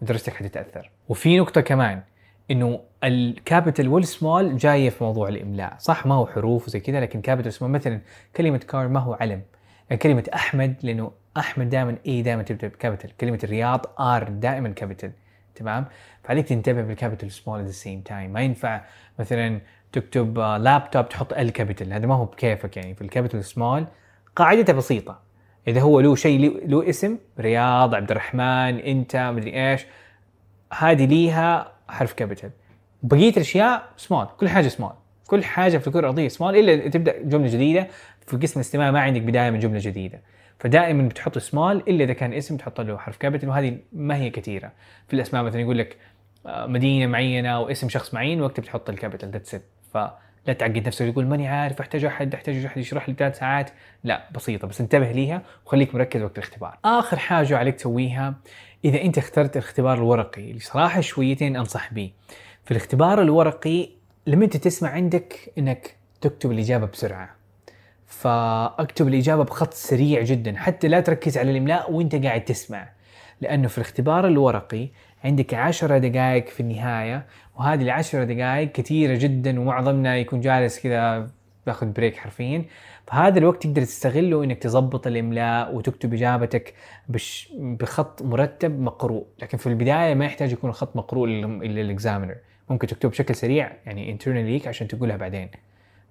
ودرجتك 0.02 0.32
حتتأثر. 0.32 0.90
وفي 1.08 1.38
نقطة 1.38 1.60
كمان. 1.60 2.02
إنه 2.50 2.80
ال 3.04 3.15
capital 3.15 3.88
وال 3.88 4.08
small 4.08 4.56
جاية 4.56 4.90
في 4.90 5.04
موضوع 5.04 5.28
الإملاء. 5.28 5.76
صح 5.78 6.06
ما 6.06 6.14
هو 6.14 6.26
حروف 6.26 6.66
وزي 6.66 6.80
كذا 6.80 7.00
لكن 7.00 7.20
capital 7.20 7.52
small 7.52 7.70
مثلا 7.70 8.00
كلمة 8.36 8.58
car 8.58 8.88
ما 8.88 9.00
هو 9.00 9.14
علم. 9.20 9.42
كلمة 10.02 10.24
أحمد 10.34 10.76
لأنه 10.82 11.12
أحمد 11.36 11.70
دائما 11.70 11.96
A 12.06 12.22
دائما 12.22 12.42
تبدأ 12.42 12.68
ب 12.68 12.74
capital 12.74 13.16
كلمة 13.16 13.38
الرياض 13.44 13.86
R 14.00 14.28
دائما 14.28 14.68
capital 14.68 15.12
تمام؟ 15.54 15.86
فعليك 16.24 16.48
تنتبه 16.48 16.82
بال 16.82 16.93
capital 16.93 17.32
small 17.32 17.60
at 17.60 17.66
the 17.66 17.70
same 17.70 18.00
time 18.00 18.32
ما 18.32 18.40
ينفع 18.40 18.80
مثلا 19.18 19.60
تكتب 19.92 20.38
لابتوب 20.38 21.08
تحط 21.08 21.32
L 21.32 21.50
capital 21.50 21.92
هذا 21.92 22.06
ما 22.06 22.14
هو 22.14 22.24
بكيفك 22.24 22.76
يعني. 22.76 22.94
في 22.94 23.02
ال 23.02 23.07
capital 23.08 23.44
small 23.44 23.86
قاعدتها 24.36 24.72
بسيطة. 24.72 25.20
إذا 25.68 25.80
هو 25.80 26.00
له 26.00 26.14
شيء 26.14 26.68
له 26.68 26.88
اسم 26.88 27.18
رياض 27.40 27.94
عبد 27.94 28.10
الرحمن 28.10 28.78
أنت 28.78 29.16
مدري 29.16 29.70
إيش 29.70 29.86
هذه 30.78 31.06
ليها 31.06 31.72
حرف 31.90 32.12
capital 32.12 32.50
بقية 33.02 33.30
الأشياء 33.30 33.88
small 33.96 34.26
كل 34.38 34.48
حاجة 34.48 34.68
سمول 34.68 34.92
كل 35.26 35.44
حاجة 35.44 35.78
في 35.78 35.86
الكره 35.86 36.00
الارضيه 36.00 36.28
سمول 36.28 36.56
إلا 36.56 36.88
تبدأ 36.88 37.22
جملة 37.22 37.48
جديدة 37.48 37.88
في 38.26 38.36
قسم 38.36 38.60
الاستماع 38.60 38.90
ما 38.90 39.00
عندك 39.00 39.22
بداية 39.22 39.50
من 39.50 39.58
جملة 39.58 39.80
جديدة. 39.82 40.20
فدائما 40.58 41.08
بتحط 41.08 41.38
سمول 41.38 41.76
إلا 41.76 42.04
إذا 42.04 42.12
كان 42.12 42.32
اسم 42.32 42.56
تحط 42.56 42.80
له 42.80 42.98
حرف 42.98 43.16
capital 43.16 43.48
وهذه 43.48 43.78
ما 43.92 44.16
هي 44.16 44.30
كثيرة. 44.30 44.72
في 45.08 45.14
الأسماء 45.14 45.42
مثلا 45.42 45.60
يقول 45.60 45.78
لك 45.78 45.96
آه، 46.46 46.66
مدينة 46.66 47.06
معينة 47.06 47.48
أو 47.48 47.70
اسم 47.70 47.88
شخص 47.88 48.14
معين 48.14 48.42
وقتها 48.42 48.62
بتحط 48.62 48.90
ال 48.90 48.95
capital 48.95 49.30
that's 49.30 49.54
it 49.54 49.62
فلا 50.44 50.54
تعقد 50.54 50.86
نفسك 50.86 51.06
يقول 51.06 51.26
ماني 51.26 51.48
عارف 51.48 51.80
أحتاج 51.80 52.04
أحد 52.04 52.34
أحتاج 52.34 52.64
أحد 52.64 52.78
يشرح 52.78 53.08
لي 53.08 53.14
ثلاث 53.18 53.38
ساعات. 53.38 53.70
لا 54.04 54.28
بسيطة 54.34 54.68
بس 54.68 54.80
انتبه 54.80 55.12
ليها 55.12 55.42
وخليك 55.66 55.94
مركز 55.94 56.22
وقت 56.22 56.38
الاختبار. 56.38 56.78
آخر 56.84 57.16
حاجة 57.16 57.56
عليك 57.58 57.74
تسويها 57.74 58.34
إذا 58.84 59.02
أنت 59.02 59.18
اخترت 59.18 59.56
الاختبار 59.56 59.98
الورقي 59.98 60.50
اللي 60.50 60.60
صراحة 60.60 61.00
شويتين 61.00 61.56
أنصح 61.56 61.92
به 61.92 62.10
في 62.64 62.70
الاختبار 62.70 63.22
الورقي 63.22 63.88
لما 64.26 64.44
أنت 64.44 64.56
تسمع 64.56 64.88
عندك 64.88 65.52
إنك 65.58 65.96
تكتب 66.20 66.50
الإجابة 66.50 66.86
بسرعة. 66.86 67.30
فأكتب 68.06 69.08
الإجابة 69.08 69.44
بخط 69.44 69.74
سريع 69.74 70.22
جدا 70.22 70.56
حتى 70.56 70.88
لا 70.88 71.00
تركز 71.00 71.38
على 71.38 71.50
الإملاء 71.50 71.92
وأنت 71.92 72.14
قاعد 72.14 72.44
تسمع. 72.44 72.88
لأنه 73.40 73.68
في 73.68 73.78
الاختبار 73.78 74.26
الورقي 74.26 74.88
عندك 75.24 75.54
عشرة 75.54 75.98
دقائق 75.98 76.48
في 76.48 76.60
النهاية 76.60 77.26
وهذه 77.56 77.82
العشرة 77.82 78.24
دقائق 78.24 78.72
كثيرة 78.72 79.14
جدا 79.18 79.60
ومعظمنا 79.60 80.16
يكون 80.16 80.40
جالس 80.40 80.80
كذا 80.80 81.30
بأخذ 81.66 81.86
break 81.86 82.16
حرفيا. 82.16 82.64
فهذا 83.06 83.38
الوقت 83.38 83.62
تقدر 83.62 83.82
تستغله 83.82 84.44
إنك 84.44 84.58
تظبط 84.58 85.06
الإملاء 85.06 85.74
وتكتب 85.74 86.14
إجابتك 86.14 86.74
بش 87.08 87.52
بخط 87.58 88.22
مرتب 88.22 88.80
مقروء. 88.80 89.26
لكن 89.42 89.58
في 89.58 89.66
البداية 89.66 90.14
ما 90.14 90.24
يحتاج 90.24 90.52
يكون 90.52 90.70
الخط 90.70 90.96
مقروء 90.96 91.28
لل 91.28 91.50
examiner 91.50 92.36
ممكن 92.70 92.86
تكتب 92.86 93.10
بشكل 93.10 93.34
سريع 93.34 93.72
يعني 93.86 94.12
internally 94.12 94.68
عشان 94.68 94.88
تقولها 94.88 95.16
بعدين. 95.16 95.50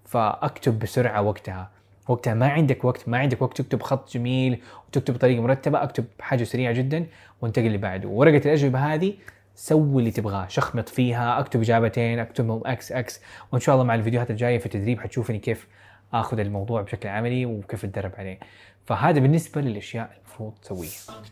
فأكتب 0.06 0.80
بسرعة 0.80 1.22
وقتها. 1.22 1.72
وقتها 2.10 2.34
ما 2.34 2.48
عندك 2.48 2.86
وقت 2.86 3.10
ما 3.10 3.18
عندك 3.18 3.42
وقت 3.42 3.62
تكتب 3.62 3.82
خط 3.84 4.13
جميل 4.13 4.62
وتكتب 4.88 5.13
بطريقة 5.13 5.42
مرتبة 5.42 5.84
اكتب 5.84 6.06
حاجة 6.20 6.44
سريعة 6.44 6.74
جدا 6.74 7.06
وانتقل 7.42 7.66
اللي 7.66 7.78
بعده. 7.78 8.08
ورقة 8.08 8.46
الأجوبة 8.46 8.80
هذه 8.80 9.13
سوي 9.56 10.00
اللي 10.00 10.12
تبغاه 10.12 10.48
شخمط 10.48 10.89
فيها 10.89 11.39
اكتب 11.39 11.62
إجابتين 11.62 12.20
اكتبهم 12.20 12.62
X 12.66 12.92
X 12.92 13.22
وإن 13.51 13.62
شاء 13.62 13.75
الله 13.75 13.86
مع 13.86 13.96
الفيديوهات 13.96 14.32
الجاية 14.32 14.58
في 14.58 14.65
التدريب 14.65 15.00
حتشوفني 15.00 15.39
كيف 15.39 15.67
آخذ 16.13 16.39
الموضوع 16.39 16.82
بشكل 16.82 17.10
عملي 17.10 17.45
وكيف 17.45 17.84
أتدرب 17.84 18.12
عليه. 18.17 18.39
فهذا 18.86 19.19
بالنسبة 19.19 19.62
للأشياء 19.62 20.10
المفروض 20.17 20.54
تسويها. 20.62 21.24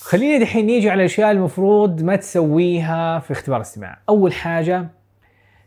خلينا 0.00 0.38
دحين 0.38 0.66
نيجي 0.66 0.90
على 0.90 1.00
الأشياء 1.00 1.30
المفروض 1.30 2.02
ما 2.02 2.16
تسويها 2.16 3.18
في 3.18 3.30
اختبار 3.32 3.56
الاستماع. 3.56 3.98
أول 4.08 4.32
حاجة 4.32 4.88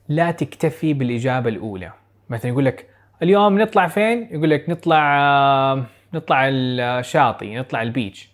لا 0.10 0.32
تكتفي 0.32 0.94
بالإجابة 0.94 1.50
الأولى. 1.50 1.92
مثلا 2.30 2.52
يقول 2.52 2.66
لك 2.66 2.89
اليوم 3.24 3.62
نطلع 3.62 3.88
فين؟ 3.88 4.28
يقول 4.32 4.50
لك 4.50 4.70
نطلع 4.70 5.20
آه، 5.20 5.86
نطلع 6.14 6.48
الشاطئ 6.50 7.56
نطلع 7.56 7.82
البيتش. 7.82 8.30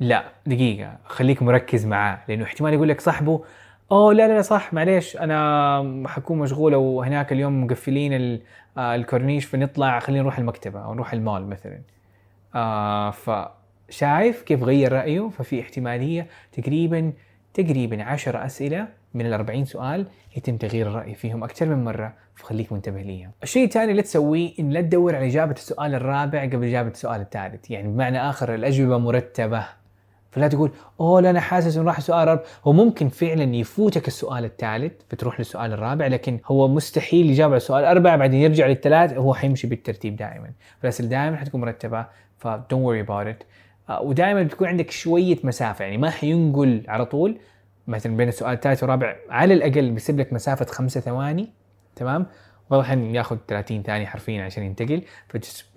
لا 0.00 0.24
دقيقة 0.46 0.98
خليك 1.04 1.42
مركز 1.42 1.86
معاه 1.86 2.18
لأنه 2.28 2.44
احتمال 2.44 2.74
يقول 2.74 2.88
لك 2.88 3.00
صاحبه 3.00 3.44
أوه 3.92 4.12
لا 4.14 4.28
لا 4.28 4.32
لا 4.32 4.42
صح 4.42 4.72
معليش 4.72 5.16
أنا 5.16 6.08
حكون 6.08 6.38
مشغولة 6.38 6.76
وهناك 6.78 7.32
اليوم 7.32 7.64
مقفلين 7.64 8.40
آه، 8.78 8.94
الكورنيش 8.94 9.44
فنطلع 9.44 9.98
خلينا 9.98 10.22
نروح 10.22 10.38
المكتبة 10.38 10.80
أو 10.84 10.94
نروح 10.94 11.12
المول 11.12 11.42
مثلا. 11.42 11.80
آه 12.54 13.10
فشايف 13.10 14.42
كيف 14.42 14.62
غير 14.62 14.92
رأيه؟ 14.92 15.28
ففي 15.28 15.60
احتمالية 15.60 16.26
تقريبا 16.52 17.12
تقريبا 17.54 18.02
10 18.04 18.46
أسئلة. 18.46 18.88
من 19.16 19.26
ال 19.26 19.32
40 19.32 19.64
سؤال 19.64 20.06
يتم 20.36 20.56
تغيير 20.56 20.86
الرأي 20.86 21.14
فيهم 21.14 21.44
أكثر 21.44 21.66
من 21.66 21.84
مرة 21.84 22.12
فخليك 22.34 22.72
منتبه 22.72 23.02
ليها. 23.02 23.30
الشيء 23.42 23.64
الثاني 23.64 23.90
اللي 23.90 24.02
تسويه 24.02 24.52
إن 24.60 24.70
لا 24.70 24.80
تدور 24.80 25.16
على 25.16 25.26
إجابة 25.26 25.52
السؤال 25.52 25.94
الرابع 25.94 26.44
قبل 26.44 26.64
إجابة 26.64 26.90
السؤال 26.90 27.20
الثالث، 27.20 27.70
يعني 27.70 27.88
بمعنى 27.88 28.30
آخر 28.30 28.54
الأجوبة 28.54 28.98
مرتبة. 28.98 29.66
فلا 30.30 30.48
تقول 30.48 30.70
أوه 31.00 31.20
لا 31.20 31.30
أنا 31.30 31.40
حاسس 31.40 31.76
إنه 31.76 31.86
راح 31.86 32.00
سؤال 32.00 32.28
رابع 32.28 32.42
هو 32.64 32.72
ممكن 32.72 33.08
فعلا 33.08 33.56
يفوتك 33.56 34.08
السؤال 34.08 34.44
الثالث 34.44 34.92
فتروح 35.10 35.40
للسؤال 35.40 35.72
الرابع 35.72 36.06
لكن 36.06 36.40
هو 36.46 36.68
مستحيل 36.68 37.30
يجاوب 37.30 37.52
على 37.52 37.56
السؤال 37.56 37.80
الأربع 37.80 38.16
بعدين 38.16 38.40
يرجع 38.40 38.66
للثلاث 38.66 39.12
هو 39.12 39.34
حيمشي 39.34 39.66
بالترتيب 39.66 40.16
دائما 40.16 40.50
فالاسئله 40.82 41.08
دائما 41.08 41.36
حتكون 41.36 41.60
مرتبة 41.60 42.06
ف 42.38 42.48
don't 42.48 42.84
worry 42.86 43.06
about 43.08 43.26
it 43.26 43.46
آه، 43.90 44.02
ودائما 44.02 44.42
بتكون 44.42 44.68
عندك 44.68 44.90
شوية 44.90 45.36
مسافة 45.44 45.84
يعني 45.84 45.98
ما 45.98 46.10
حينقل 46.10 46.82
على 46.88 47.06
طول 47.06 47.38
مثلا 47.88 48.16
بين 48.16 48.28
السؤال 48.28 48.52
الثالث 48.52 48.82
والرابع 48.82 49.16
على 49.30 49.54
الأقل 49.54 49.90
بيسيب 49.90 50.20
لك 50.20 50.32
مسافة 50.32 50.64
خمسة 50.64 51.00
ثواني 51.00 51.48
تمام؟ 51.96 52.26
بعض 52.70 52.80
الاحيان 52.80 53.14
ياخذ 53.14 53.38
30 53.48 53.82
ثانية 53.82 54.06
حرفيا 54.06 54.44
عشان 54.44 54.62
ينتقل 54.62 55.02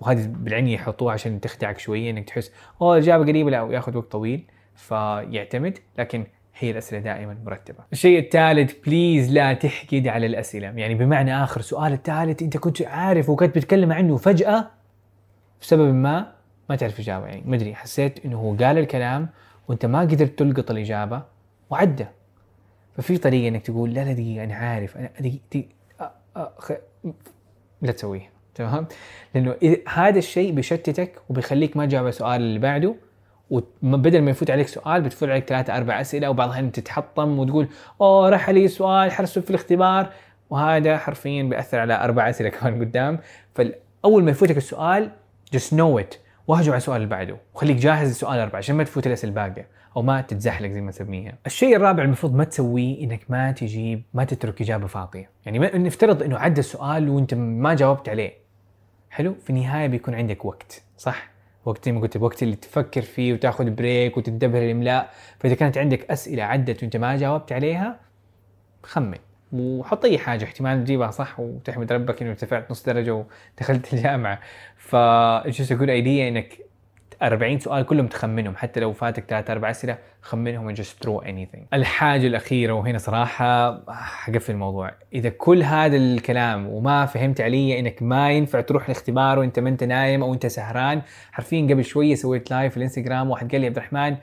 وهذه 0.00 0.26
بالعني 0.26 0.72
يحطوها 0.72 1.12
عشان 1.12 1.40
تخدعك 1.40 1.78
شوية 1.78 2.10
إنك 2.10 2.24
تحس 2.24 2.52
أوه 2.82 2.94
الإجابة 2.94 3.24
قريبة 3.24 3.50
لا 3.50 3.62
وياخذ 3.62 3.96
وقت 3.96 4.12
طويل. 4.12 4.44
فيعتمد 4.74 5.78
لكن 5.98 6.24
هي 6.58 6.70
الأسئلة 6.70 7.00
دائما 7.00 7.36
مرتبة. 7.44 7.78
الشيء 7.92 8.18
الثالث 8.18 8.72
بليز 8.86 9.32
لا 9.32 9.52
تحقد 9.52 10.08
على 10.08 10.26
الأسئلة، 10.26 10.66
يعني 10.66 10.94
بمعنى 10.94 11.44
آخر 11.44 11.60
سؤال 11.60 11.92
الثالث 11.92 12.42
أنت 12.42 12.56
كنت 12.56 12.82
عارف 12.82 13.28
وكنت 13.28 13.56
بتتكلم 13.56 13.92
عنه 13.92 14.16
فجأة 14.16 14.70
بسبب 15.62 15.94
ما؟ 15.94 16.32
ما 16.70 16.76
تعرف 16.76 17.00
إجابة 17.00 17.26
يعني 17.26 17.42
ما 17.46 17.56
أدري 17.56 17.74
حسيت 17.74 18.24
إنه 18.24 18.38
هو 18.38 18.54
قال 18.54 18.78
الكلام 18.78 19.28
وأنت 19.68 19.86
ما 19.86 20.00
قدرت 20.00 20.38
تلقط 20.38 20.70
الإجابة 20.70 21.22
وعدى. 21.70 22.06
ففي 22.96 23.18
طريقة 23.18 23.48
إنك 23.48 23.62
تقول 23.62 23.94
لا 23.94 24.04
لا 24.04 24.12
دقيقة 24.12 24.44
أنا 24.44 24.54
عارف 24.54 24.96
أنا 24.96 25.10
دقيقة 25.20 25.40
دقيقة 25.50 25.68
أه 26.00 26.12
أه 26.36 26.52
خ... 26.58 26.72
لا 27.82 27.92
تسويه 27.92 28.30
تمام؟ 28.54 28.86
لأنه 29.34 29.56
هذا 29.88 30.18
الشيء 30.18 30.52
بيشتتك 30.52 31.12
وبيخليك 31.28 31.76
ما 31.76 31.86
تجاوب 31.86 32.06
السؤال 32.06 32.40
اللي 32.40 32.58
بعده 32.58 32.94
وبدل 33.50 34.22
ما 34.22 34.30
يفوت 34.30 34.50
عليك 34.50 34.68
سؤال 34.68 35.02
بتفوت 35.02 35.28
عليك 35.28 35.44
ثلاثة 35.44 35.76
أربع 35.76 36.00
أسئلة 36.00 36.30
وبعض 36.30 36.48
الأحيان 36.48 36.72
تتحطم 36.72 37.38
وتقول 37.38 37.68
أوه 38.00 38.28
راح 38.28 38.48
علي 38.48 38.68
سؤال 38.68 39.12
حرسب 39.12 39.42
في 39.42 39.50
الاختبار 39.50 40.12
وهذا 40.50 40.98
حرفيا 40.98 41.42
بيأثر 41.42 41.78
على 41.78 42.04
أربع 42.04 42.30
أسئلة 42.30 42.48
كمان 42.60 42.80
قدام 42.80 43.18
فأول 43.54 44.24
ما 44.24 44.30
يفوتك 44.30 44.56
السؤال 44.56 45.10
just 45.56 45.74
know 45.74 46.02
it 46.02 46.29
واهجم 46.50 46.70
على 46.70 46.76
السؤال 46.76 46.96
اللي 46.96 47.08
بعده 47.08 47.36
وخليك 47.54 47.76
جاهز 47.76 48.08
للسؤال 48.08 48.34
الأربعة 48.34 48.58
عشان 48.58 48.76
ما 48.76 48.84
تفوت 48.84 49.06
الأسئلة 49.06 49.30
الباقية 49.30 49.68
أو 49.96 50.02
ما 50.02 50.20
تتزحلق 50.20 50.68
زي 50.68 50.80
ما 50.80 50.88
نسميها. 50.88 51.38
الشيء 51.46 51.76
الرابع 51.76 52.02
المفروض 52.02 52.34
ما 52.34 52.44
تسويه 52.44 53.04
إنك 53.04 53.20
ما 53.28 53.52
تجيب 53.52 54.02
ما 54.14 54.24
تترك 54.24 54.60
إجابة 54.62 54.86
فاضية، 54.86 55.30
يعني 55.46 55.58
ما 55.58 55.78
نفترض 55.78 56.22
إنه 56.22 56.38
عدى 56.38 56.60
السؤال 56.60 57.08
وأنت 57.08 57.34
ما 57.34 57.74
جاوبت 57.74 58.08
عليه. 58.08 58.32
حلو؟ 59.10 59.34
في 59.34 59.50
النهاية 59.50 59.86
بيكون 59.86 60.14
عندك 60.14 60.44
وقت، 60.44 60.82
صح؟ 60.98 61.30
وقت 61.64 61.84
زي 61.84 61.92
ما 61.92 62.00
قلت 62.00 62.16
الوقت 62.16 62.42
اللي 62.42 62.56
تفكر 62.56 63.02
فيه 63.02 63.32
وتاخذ 63.32 63.70
بريك 63.70 64.16
وتنتبه 64.16 64.60
للاملاء 64.60 65.10
فإذا 65.38 65.54
كانت 65.54 65.78
عندك 65.78 66.10
أسئلة 66.10 66.42
عدت 66.42 66.82
وأنت 66.82 66.96
ما 66.96 67.16
جاوبت 67.16 67.52
عليها 67.52 68.00
خمن 68.82 69.18
وحط 69.52 70.04
أي 70.04 70.18
حاجة 70.18 70.44
احتمال 70.44 70.84
تجيبها 70.84 71.10
صح؟ 71.10 71.40
وتحمد 71.40 71.92
ربك 71.92 72.22
إنه 72.22 72.30
ارتفعت 72.30 72.70
نص 72.70 72.82
درجة 72.82 73.24
ودخلت 73.58 73.92
الجامعة. 73.94 74.40
ف 74.76 74.96
a 75.46 75.74
good 75.74 75.88
idea 75.88 76.28
إنك 76.28 76.58
40 77.22 77.58
سؤال 77.58 77.86
كلهم 77.86 78.06
تخمنهم. 78.06 78.56
حتى 78.56 78.80
لو 78.80 78.92
فاتك 78.92 79.24
ثلاث 79.28 79.50
أربع 79.50 79.70
أسئلة 79.70 79.98
خمنهم 80.22 80.74
and 80.74 80.78
just 80.78 81.04
throw 81.04 81.24
anything. 81.24 81.60
الحاجة 81.74 82.26
الأخيرة 82.26 82.72
وهنا 82.72 82.98
صراحة 82.98 83.82
حقفل 83.92 84.52
الموضوع. 84.52 84.92
إذا 85.14 85.28
كل 85.28 85.62
هذا 85.62 85.96
الكلام 85.96 86.66
وما 86.66 87.06
فهمت 87.06 87.40
علي 87.40 87.78
إنك 87.78 88.02
ما 88.02 88.30
ينفع 88.32 88.60
تروح 88.60 88.84
الاختبار 88.84 89.38
وأنت 89.38 89.58
ما 89.58 89.68
أنت 89.68 89.84
نايم 89.84 90.22
أو 90.22 90.34
أنت 90.34 90.46
سهران. 90.46 91.02
حرفيا 91.32 91.62
قبل 91.62 91.84
شوية 91.84 92.14
سويت 92.14 92.50
live 92.50 92.70
في 92.70 92.76
الإنستغرام 92.76 93.30
واحد 93.30 93.52
قال 93.52 93.60
لي 93.60 93.66
عبد 93.66 93.76
الرحمن 93.76 94.16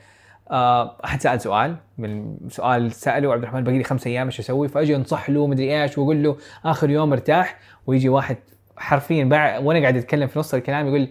أحد 1.06 1.22
سأل 1.22 1.42
سؤال 1.42 1.76
من 1.98 2.38
سؤال 2.50 2.92
سأله 2.92 3.34
عبد 3.34 3.44
الرحمن 3.44 3.64
باقي 3.64 3.78
لي 3.78 3.84
خمس 3.84 4.08
أيام 4.08 4.28
إيش 4.28 4.40
أسوي؟ 4.40 4.68
فأجي 4.68 4.96
أنصح 4.96 5.30
له 5.30 5.48
مدري 5.48 5.82
إيش 5.84 5.98
وأقول 5.98 6.24
له 6.24 6.38
آخر 6.66 6.90
يوم 6.90 7.14
أرتاح 7.14 7.58
ويجي 7.88 8.10
واحد 8.10 8.38
حرفيا 8.78 9.26
وأنا 9.60 9.80
قاعد 9.80 9.98
أتكلم 9.98 10.28
في 10.28 10.40
نص 10.40 10.54
الكلام 10.54 10.88
يقول 10.88 11.10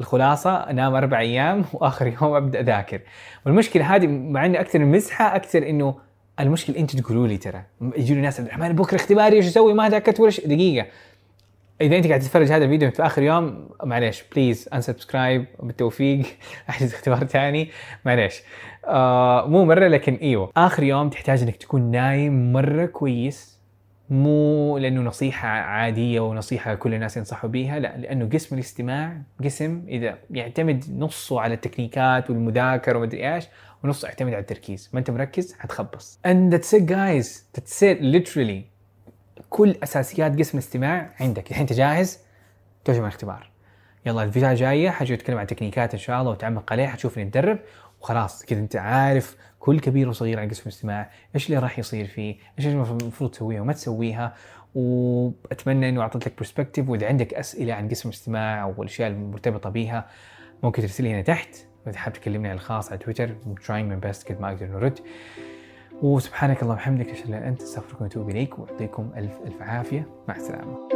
الخلاصة 0.00 0.54
أنام 0.54 0.94
أربع 0.94 1.20
أيام 1.20 1.64
وآخر 1.72 2.06
يوم 2.06 2.34
أبدأ 2.34 2.60
أذاكر. 2.60 3.00
والمشكلة 3.46 3.96
هذه 3.96 4.06
مع 4.06 4.46
إني 4.46 4.60
أكثر 4.60 4.78
من 4.78 4.92
مزحة 4.92 5.36
أكثر 5.36 5.68
إنه 5.68 5.94
المشكلة 6.40 6.78
أنتم 6.78 6.98
تقولوا 6.98 7.28
لي 7.28 7.36
ترى. 7.36 7.62
يجوني 7.96 8.20
ناس 8.20 8.40
عبد 8.40 8.48
الرحمن 8.48 8.72
بكرة 8.72 8.96
اختباري 8.96 9.36
إيش 9.36 9.46
أسوي؟ 9.46 9.74
ما 9.74 9.88
ذاكرت 9.88 10.20
ولا 10.20 10.30
شيء. 10.30 10.46
دقيقة. 10.46 10.86
إذا 11.80 11.96
أنت 11.96 12.06
قاعد 12.06 12.20
تتفرج 12.20 12.52
هذا 12.52 12.64
الفيديو 12.64 12.90
في 12.90 13.06
آخر 13.06 13.22
يوم 13.22 13.68
معليش 13.84 14.24
please 14.32 14.68
unsubscribe 14.74 15.46
بالتوفيق 15.62 16.26
أحجز 16.70 16.94
اختبار 16.94 17.24
ثاني 17.24 17.70
معليش. 18.04 18.42
آه 18.86 19.46
مو 19.48 19.64
مرة 19.64 19.88
لكن 19.88 20.14
إيوه. 20.14 20.52
آخر 20.56 20.82
يوم 20.82 21.10
تحتاج 21.10 21.42
إنك 21.42 21.56
تكون 21.56 21.90
نايم 21.90 22.52
مرة 22.52 22.86
كويس. 22.86 23.56
مو 24.10 24.78
لأنه 24.78 25.00
نصيحة 25.00 25.48
عادية 25.48 26.20
ونصيحة 26.20 26.74
كل 26.74 26.94
الناس 26.94 27.16
ينصحوا 27.16 27.50
بيها 27.50 27.78
لا 27.78 27.96
لأنه 27.96 28.28
قسم 28.32 28.54
الاستماع 28.54 29.16
قسم 29.44 29.84
إذا 29.88 30.18
يعتمد 30.30 30.84
نصه 30.98 31.40
على 31.40 31.54
ال 31.54 31.61
techniques 31.61 32.30
والمذاكرة 32.30 32.98
ومدري 32.98 33.34
إيش 33.34 33.44
ونصه 33.84 34.08
يعتمد 34.08 34.32
على 34.32 34.40
التركيز. 34.40 34.90
ما 34.92 34.98
أنت 34.98 35.10
مركز 35.10 35.54
حتخبص. 35.58 36.20
And 36.26 36.54
that's 36.54 36.78
it 36.78 36.82
guys. 36.82 37.26
That's 37.58 37.82
it. 37.82 38.00
Literally. 38.00 38.62
كل 39.48 39.76
أساسيات 39.82 40.38
قسم 40.38 40.58
الاستماع 40.58 41.10
عندك. 41.20 41.50
الحين 41.50 41.60
أنت 41.60 41.72
جاهز؟ 41.72 42.18
تجمع 42.84 43.06
الاختبار. 43.06 43.50
يلا 44.06 44.22
الفيديو 44.22 44.50
الجاية 44.50 44.90
حاجي 44.90 45.14
أتكلم 45.14 45.38
عن 45.38 45.46
techniques 45.46 45.92
إن 45.92 45.98
شاء 45.98 46.20
الله 46.20 46.30
وتعمق 46.30 46.72
عليها 46.72 46.86
حتشوفني 46.86 47.24
نتدرب 47.24 47.58
وخلاص 48.06 48.44
كذا 48.44 48.60
أنت 48.60 48.76
عارف 48.76 49.36
كل 49.58 49.80
كبير 49.80 50.08
وصغير 50.08 50.40
عن 50.40 50.48
قسم 50.48 50.62
الاستماع 50.62 51.10
إيش 51.34 51.46
اللي 51.46 51.58
راح 51.58 51.78
يصير 51.78 52.06
فيه 52.06 52.36
إيش 52.58 52.66
المفروض 52.66 53.30
تسويها 53.30 53.60
وما 53.60 53.72
تسويها 53.72 54.34
وأتمنى 54.74 55.88
إنه 55.88 56.00
أعطيت 56.00 56.26
لك 56.26 56.38
perspective 56.38 56.88
وإذا 56.88 57.06
عندك 57.06 57.34
أسئلة 57.34 57.74
عن 57.74 57.88
قسم 57.88 58.08
الاستماع 58.08 58.62
أو 58.62 58.82
الأشياء 58.82 59.08
المرتبطة 59.10 59.70
بيها 59.70 60.06
ممكن 60.62 60.82
ترسل 60.82 61.04
لي 61.04 61.12
هنا 61.12 61.22
تحت. 61.22 61.56
وإذا 61.86 61.98
حاب 61.98 62.12
تكلمني 62.12 62.48
على 62.48 62.54
الخاص 62.54 62.92
على 62.92 62.98
تويتر 62.98 63.34
trying 63.44 63.90
my 63.92 64.08
best 64.08 64.28
قد 64.28 64.40
ما 64.40 64.48
أقدر 64.48 64.66
نرد 64.66 64.98
وسبحانك 66.02 66.62
اللهم 66.62 66.76
وبحمدك 66.76 67.10
أشهد 67.10 67.26
أن 67.26 67.42
أنت 67.42 67.62
أستغفرك 67.62 68.00
وأتوب 68.00 68.30
إليك 68.30 68.58
ويعطيكم 68.58 69.32
ألف 69.46 69.54
ألف 69.54 69.62
عافية. 69.62 70.06
مع 70.28 70.36
السلامة. 70.36 70.95